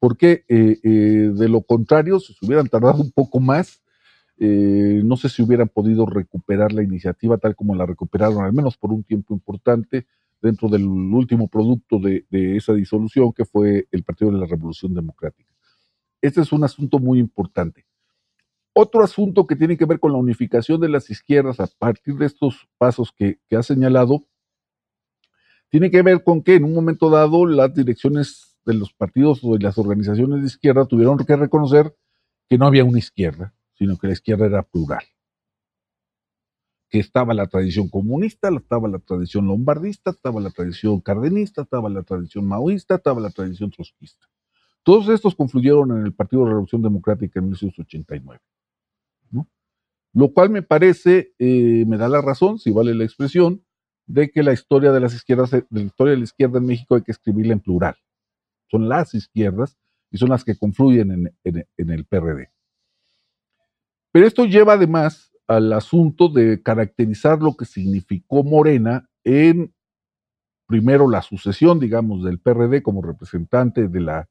[0.00, 3.82] porque de lo contrario, si se hubieran tardado un poco más,
[4.40, 8.76] eh, no sé si hubieran podido recuperar la iniciativa tal como la recuperaron, al menos
[8.76, 10.06] por un tiempo importante,
[10.40, 15.52] dentro del último producto de, esa disolución, que fue el Partido de la Revolución Democrática.
[16.20, 17.86] Este es un asunto muy importante.
[18.72, 22.26] Otro asunto que tiene que ver con la unificación de las izquierdas a partir de
[22.26, 24.24] estos pasos que, que ha señalado,
[25.68, 29.54] tiene que ver con que en un momento dado las direcciones de los partidos o
[29.54, 31.94] de las organizaciones de izquierda tuvieron que reconocer
[32.48, 35.04] que no había una izquierda, sino que la izquierda era plural.
[36.88, 42.02] Que estaba la tradición comunista, estaba la tradición lombardista, estaba la tradición cardenista, estaba la
[42.02, 44.26] tradición maoísta, estaba la tradición trotskista.
[44.82, 48.40] Todos estos confluyeron en el Partido de Revolución Democrática en 1989.
[50.14, 53.62] Lo cual me parece, eh, me da la razón, si vale la expresión,
[54.06, 57.02] de que la historia de las izquierdas, la historia de la izquierda en México hay
[57.02, 57.96] que escribirla en plural.
[58.70, 59.78] Son las izquierdas
[60.10, 62.50] y son las que confluyen en el PRD.
[64.10, 69.74] Pero esto lleva además al asunto de caracterizar lo que significó Morena en,
[70.66, 74.28] primero, la sucesión, digamos, del PRD como representante de la,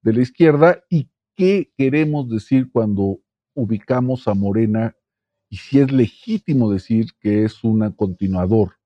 [0.00, 3.20] de la izquierda y qué queremos decir cuando
[3.54, 4.96] ubicamos a Morena
[5.50, 8.78] y si es legítimo decir que es un continuador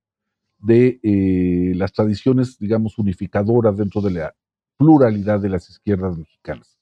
[0.59, 4.35] de eh, las tradiciones, digamos, unificadoras dentro de la
[4.77, 6.77] pluralidad de las izquierdas mexicanas.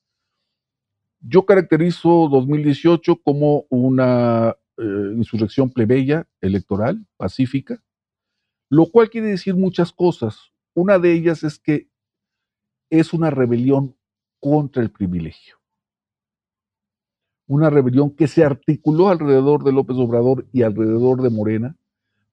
[1.20, 7.82] Yo caracterizo 2018 como una eh, insurrección plebeya, electoral, pacífica,
[8.68, 10.52] lo cual quiere decir muchas cosas.
[10.74, 11.88] Una de ellas es que
[12.90, 13.96] es una rebelión
[14.40, 15.56] contra el privilegio.
[17.48, 21.76] Una rebelión que se articuló alrededor de López Obrador y alrededor de Morena,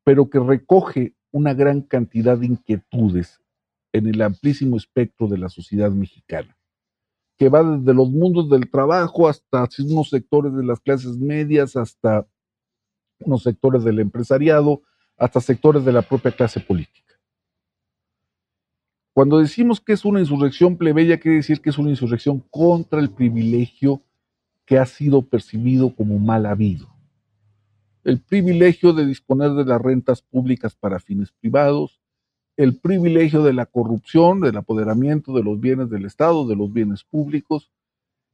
[0.04, 3.42] pero que recoge una gran cantidad de inquietudes
[3.94, 6.58] en el amplísimo espectro de la sociedad mexicana,
[7.38, 12.28] que va desde los mundos del trabajo hasta unos sectores de las clases medias, hasta
[13.26, 14.82] unos sectores del empresariado,
[15.18, 17.04] hasta sectores de la propia clase política.
[19.14, 23.12] Cuando decimos que es una insurrección plebeya, quiere decir que es una insurrección contra el
[23.12, 24.02] privilegio
[24.66, 26.88] que ha sido percibido como mal habido.
[28.04, 32.02] El privilegio de disponer de las rentas públicas para fines privados,
[32.58, 37.04] el privilegio de la corrupción, del apoderamiento de los bienes del Estado, de los bienes
[37.04, 37.72] públicos,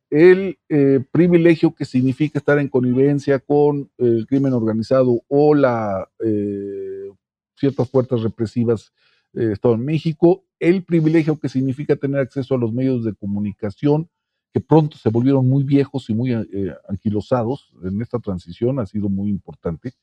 [0.09, 7.11] el eh, privilegio que significa estar en connivencia con el crimen organizado o la, eh,
[7.55, 8.91] ciertas fuerzas represivas
[9.33, 14.09] eh, Estado en México, el privilegio que significa tener acceso a los medios de comunicación,
[14.51, 19.07] que pronto se volvieron muy viejos y muy eh, anquilosados en esta transición, ha sido
[19.07, 19.93] muy importante.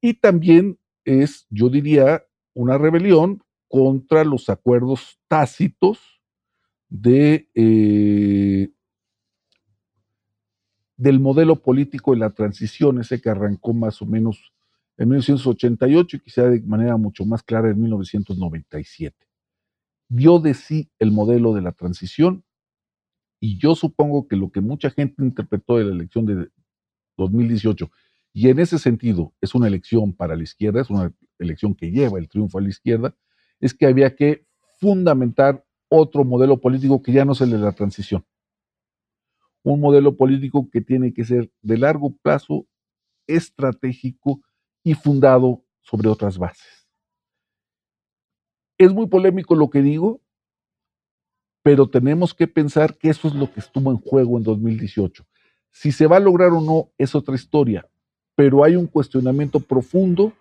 [0.00, 2.24] Y también es, yo diría,
[2.54, 6.20] una rebelión contra los acuerdos tácitos
[6.88, 7.48] de,
[11.00, 14.52] del modelo político de la transición, ese que arrancó más o menos
[14.98, 19.30] en 1988 y quizá de manera mucho más clara en 1997
[20.10, 22.44] dio de sí el modelo de la transición
[23.40, 26.50] y yo supongo que lo que mucha gente interpretó de la elección de
[27.16, 27.90] 2018,
[28.32, 32.18] y en ese sentido es una elección para la izquierda, es una elección que lleva
[32.18, 33.14] el triunfo a la izquierda,
[33.60, 34.46] es que había que
[34.78, 38.24] fundamentar otro modelo político que ya no es el de la transición.
[39.62, 42.66] Un modelo político que tiene que ser de largo plazo,
[43.26, 44.40] estratégico
[44.82, 46.88] y fundado sobre otras bases.
[48.78, 50.20] Es muy polémico lo que digo,
[51.62, 55.26] pero tenemos que pensar que eso es lo que estuvo en juego en 2018.
[55.70, 57.88] Si se va a lograr o no es otra historia,
[58.34, 60.32] pero hay un cuestionamiento profundo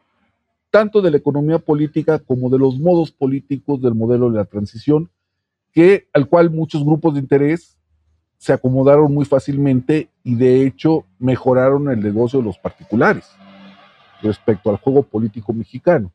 [0.72, 5.10] tanto de la economía política como de los modos políticos del modelo de la transición,
[5.72, 7.79] que al cual muchos grupos de interés
[8.40, 13.30] se acomodaron muy fácilmente y de hecho mejoraron el negocio de los particulares
[14.22, 16.14] respecto al juego político mexicano.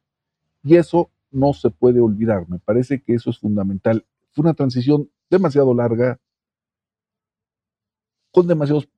[0.62, 2.49] Y eso no se puede olvidar.
[2.49, 4.07] Me parece que eso es fundamental.
[4.33, 6.18] Fue una transición demasiado larga,
[8.33, 8.89] con demasiados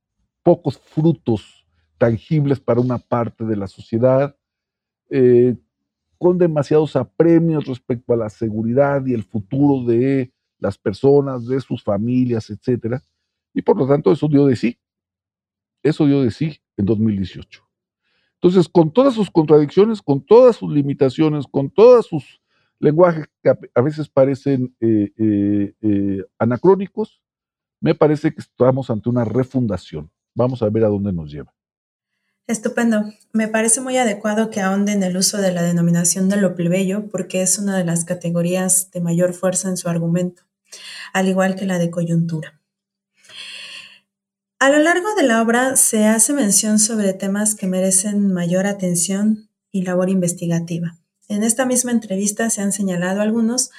[0.44, 1.66] pocos frutos
[1.98, 4.36] tangibles para una parte de la sociedad,
[5.10, 5.56] eh,
[6.16, 11.82] con demasiados apremios respecto a la seguridad y el futuro de las personas, de sus
[11.82, 13.02] familias, etcétera.
[13.56, 14.78] Y por lo tanto, eso dio de sí.
[15.82, 17.66] Eso dio de sí en 2018.
[18.34, 22.42] Entonces, con todas sus contradicciones, con todas sus limitaciones, con todos sus
[22.78, 27.22] lenguajes que a veces parecen eh, eh, eh, anacrónicos,
[27.80, 30.10] me parece que estamos ante una refundación.
[30.34, 31.54] Vamos a ver a dónde nos lleva.
[32.46, 33.04] Estupendo.
[33.32, 37.40] Me parece muy adecuado que ahonde el uso de la denominación de lo plebeyo porque
[37.40, 40.42] es una de las categorías de mayor fuerza en su argumento,
[41.14, 42.60] al igual que la de coyuntura.
[44.66, 49.48] A lo largo de la obra se hace mención sobre temas que merecen mayor atención
[49.70, 50.98] y labor investigativa.
[51.28, 53.70] En esta misma entrevista se han señalado algunos,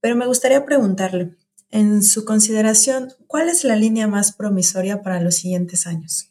[0.00, 1.34] pero me gustaría preguntarle,
[1.70, 6.30] en su consideración, ¿cuál es la línea más promisoria para los siguientes años?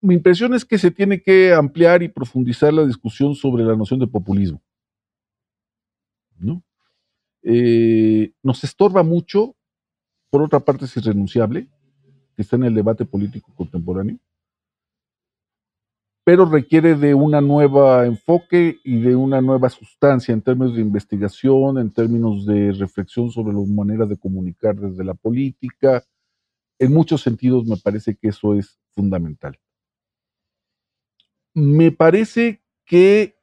[0.00, 4.00] Mi impresión es que se tiene que ampliar y profundizar la discusión sobre la noción
[4.00, 4.62] de populismo.
[6.38, 6.64] ¿no?
[7.42, 9.54] Eh, nos estorba mucho,
[10.30, 11.68] por otra parte es irrenunciable,
[12.34, 14.18] que está en el debate político contemporáneo,
[16.24, 21.78] pero requiere de una nueva enfoque y de una nueva sustancia en términos de investigación,
[21.78, 26.02] en términos de reflexión sobre las maneras de comunicar desde la política.
[26.78, 29.58] En muchos sentidos me parece que eso es fundamental.
[31.52, 33.36] Me parece que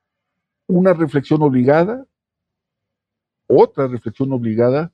[0.67, 2.07] una reflexión obligada,
[3.47, 4.91] otra reflexión obligada,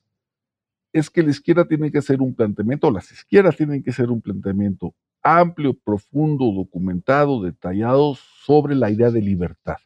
[0.93, 4.21] es que la izquierda tiene que hacer un planteamiento, las izquierdas tienen que hacer un
[4.21, 8.15] planteamiento amplio, profundo, documentado, detallado
[8.45, 9.77] sobre la idea de libertad.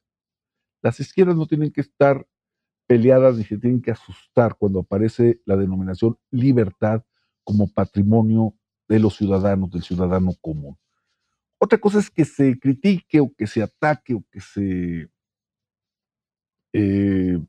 [0.82, 2.28] Las izquierdas no tienen que estar
[2.88, 7.04] peleadas ni se tienen que asustar cuando aparece la denominación libertad
[7.44, 8.54] como patrimonio
[8.88, 10.78] de los ciudadanos, del ciudadano común.
[11.58, 15.10] Otra cosa es que se critique o que se ataque o que se
[16.74, 17.40] eh,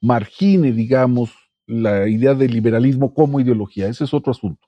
[0.00, 1.32] margine, digamos,
[1.66, 3.88] la idea del liberalismo como ideología.
[3.88, 4.66] Ese es otro asunto.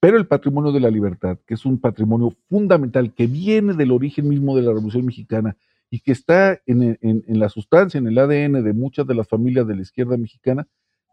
[0.00, 4.28] Pero el patrimonio de la libertad, que es un patrimonio fundamental que viene del origen
[4.28, 5.56] mismo de la Revolución Mexicana
[5.90, 9.76] y que está en, la sustancia, en el ADN de muchas de las familias de
[9.76, 10.66] la izquierda mexicana,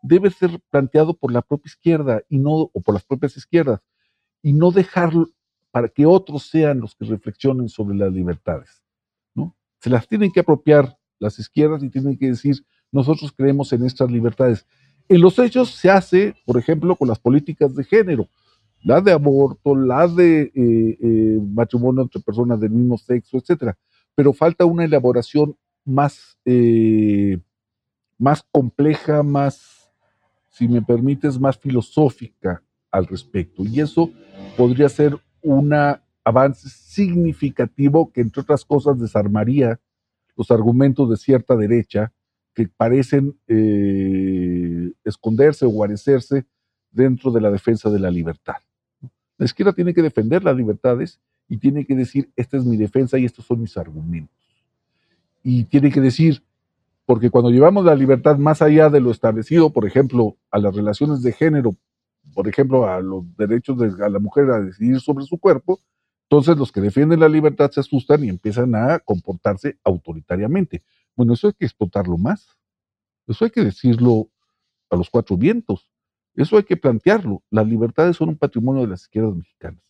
[0.04, 3.82] debe ser planteado por la propia izquierda y no, o por las propias izquierdas,
[4.42, 5.28] y no dejarlo
[5.72, 8.84] para que otros sean los que reflexionen sobre las libertades.
[9.34, 9.56] ¿no?
[9.82, 14.12] Se las tienen que apropiar las izquierdas y tienen que decir, nosotros creemos en estas
[14.12, 14.66] libertades.
[15.10, 18.28] En los hechos se hace, por ejemplo, con las políticas de género,
[18.84, 23.78] la de aborto, la de eh, eh, matrimonio entre personas del mismo sexo, etcétera.
[24.16, 27.40] Pero falta una elaboración más, eh,
[28.18, 29.90] más compleja, más,
[30.50, 32.62] si me permites, más filosófica
[32.92, 33.64] al respecto.
[33.64, 34.12] Y eso
[34.58, 35.74] podría ser un
[36.24, 39.80] avance significativo que, entre otras cosas, desarmaría
[40.36, 42.12] los argumentos de cierta derecha
[42.58, 46.48] que parecen eh, esconderse o guarecerse
[46.90, 48.56] dentro de la defensa de la libertad.
[49.38, 53.20] La izquierda tiene que defender las libertades y tiene que decir, esta es mi defensa
[53.20, 54.36] y estos son mis argumentos.
[55.44, 56.42] Y tiene que decir,
[57.06, 61.22] porque cuando llevamos la libertad más allá de lo establecido, por ejemplo, a las relaciones
[61.22, 61.76] de género,
[62.34, 65.80] por ejemplo, a los derechos de la mujer a decidir sobre su cuerpo,
[66.24, 70.82] entonces los que defienden la libertad se asustan y empiezan a comportarse autoritariamente.
[71.18, 72.56] Bueno, eso hay que explotarlo más.
[73.28, 74.30] Eso hay que decirlo
[74.90, 75.92] a los cuatro vientos.
[76.36, 77.44] Eso hay que plantearlo.
[77.50, 79.84] Las libertades son un patrimonio de las izquierdas mexicanas.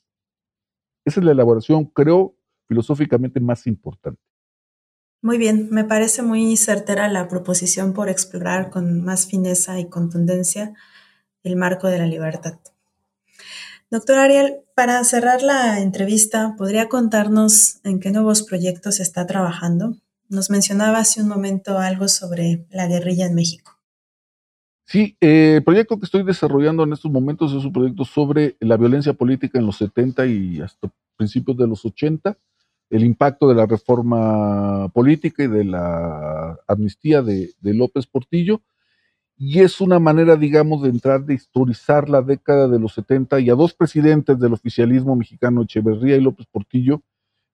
[1.05, 2.35] Esa es la elaboración, creo,
[2.67, 4.21] filosóficamente más importante.
[5.21, 10.73] Muy bien, me parece muy certera la proposición por explorar con más fineza y contundencia
[11.43, 12.59] el marco de la libertad.
[13.89, 19.97] Doctor Ariel, para cerrar la entrevista, ¿podría contarnos en qué nuevos proyectos está trabajando?
[20.29, 23.71] Nos mencionaba hace un momento algo sobre la guerrilla en México.
[24.85, 28.77] Sí, eh, el proyecto que estoy desarrollando en estos momentos es un proyecto sobre la
[28.77, 32.37] violencia política en los 70 y hasta principios de los 80,
[32.89, 38.61] el impacto de la reforma política y de la amnistía de López Portillo
[39.39, 43.51] y es una manera, digamos, de entrar, de historizar la década de los 70 y
[43.51, 47.03] a dos presidentes del oficialismo mexicano, Echeverría y López Portillo,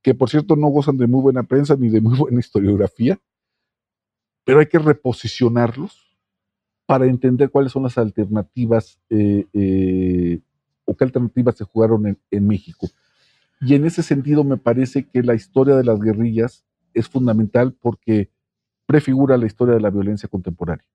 [0.03, 3.19] que por cierto no gozan de muy buena prensa ni de muy buena historiografía,
[4.45, 6.17] pero hay que reposicionarlos
[6.85, 10.41] para entender cuáles son las alternativas eh, eh,
[10.85, 12.87] o qué alternativas se jugaron en, en México.
[13.61, 18.29] Y en ese sentido me parece que la historia de las guerrillas es fundamental porque
[18.85, 20.85] prefigura la historia de la violencia contemporánea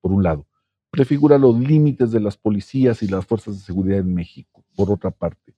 [0.00, 0.46] por un lado.
[0.90, 5.12] Prefigura los límites de las policías y las fuerzas de seguridad en México, por otra
[5.12, 5.54] parte.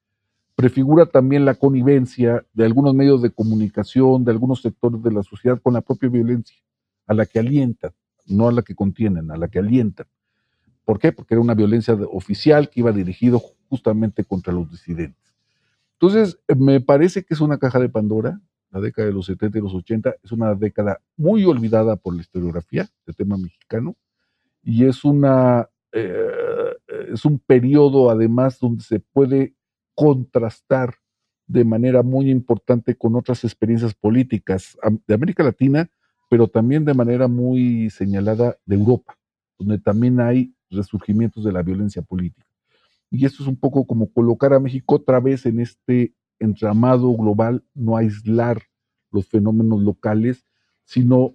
[0.63, 5.61] Prefigura también la connivencia de algunos medios de comunicación, de algunos sectores de la sociedad
[5.61, 6.57] con la propia violencia,
[7.09, 7.91] a la que alientan,
[8.29, 10.07] no a la que contienen, a la que alientan.
[10.85, 11.11] ¿Por qué?
[11.11, 15.35] Porque era una violencia oficial que iba dirigido justamente contra los disidentes.
[15.95, 18.41] Entonces, me parece que es una caja de Pandora,
[18.71, 22.21] la década de los 70 y los 80, es una década muy olvidada por la
[22.21, 23.97] historiografía del tema mexicano,
[24.63, 26.77] y es una eh,
[27.13, 29.57] es un periodo además donde se puede
[29.95, 30.95] contrastar
[31.47, 34.77] de manera muy importante con otras experiencias políticas
[35.07, 35.91] de América Latina,
[36.31, 39.19] pero también de manera muy señalada de Europa,
[39.59, 42.47] donde también hay resurgimientos de la violencia política.
[43.11, 47.63] Y esto es un poco como colocar a México otra vez en este entramado global,
[47.75, 48.63] no aislar
[49.11, 50.47] los fenómenos locales,
[50.85, 51.35] sino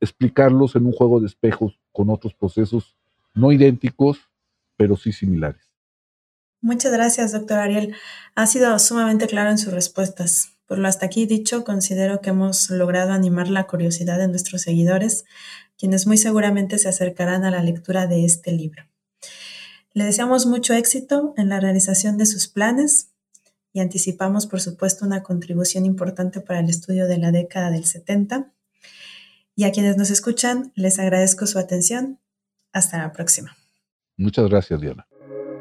[0.00, 2.96] explicarlos en un juego de espejos con otros procesos
[3.34, 4.18] no idénticos,
[4.76, 5.65] pero sí similares.
[6.60, 7.94] Muchas gracias, doctor Ariel.
[8.34, 10.56] Ha sido sumamente claro en sus respuestas.
[10.66, 15.24] Por lo hasta aquí dicho, considero que hemos logrado animar la curiosidad de nuestros seguidores,
[15.78, 18.84] quienes muy seguramente se acercarán a la lectura de este libro.
[19.92, 23.12] Le deseamos mucho éxito en la realización de sus planes
[23.72, 28.52] y anticipamos, por supuesto, una contribución importante para el estudio de la década del 70
[29.54, 32.20] y a quienes nos escuchan, les agradezco su atención.
[32.72, 33.56] Hasta la próxima.
[34.18, 35.06] Muchas gracias, Diana.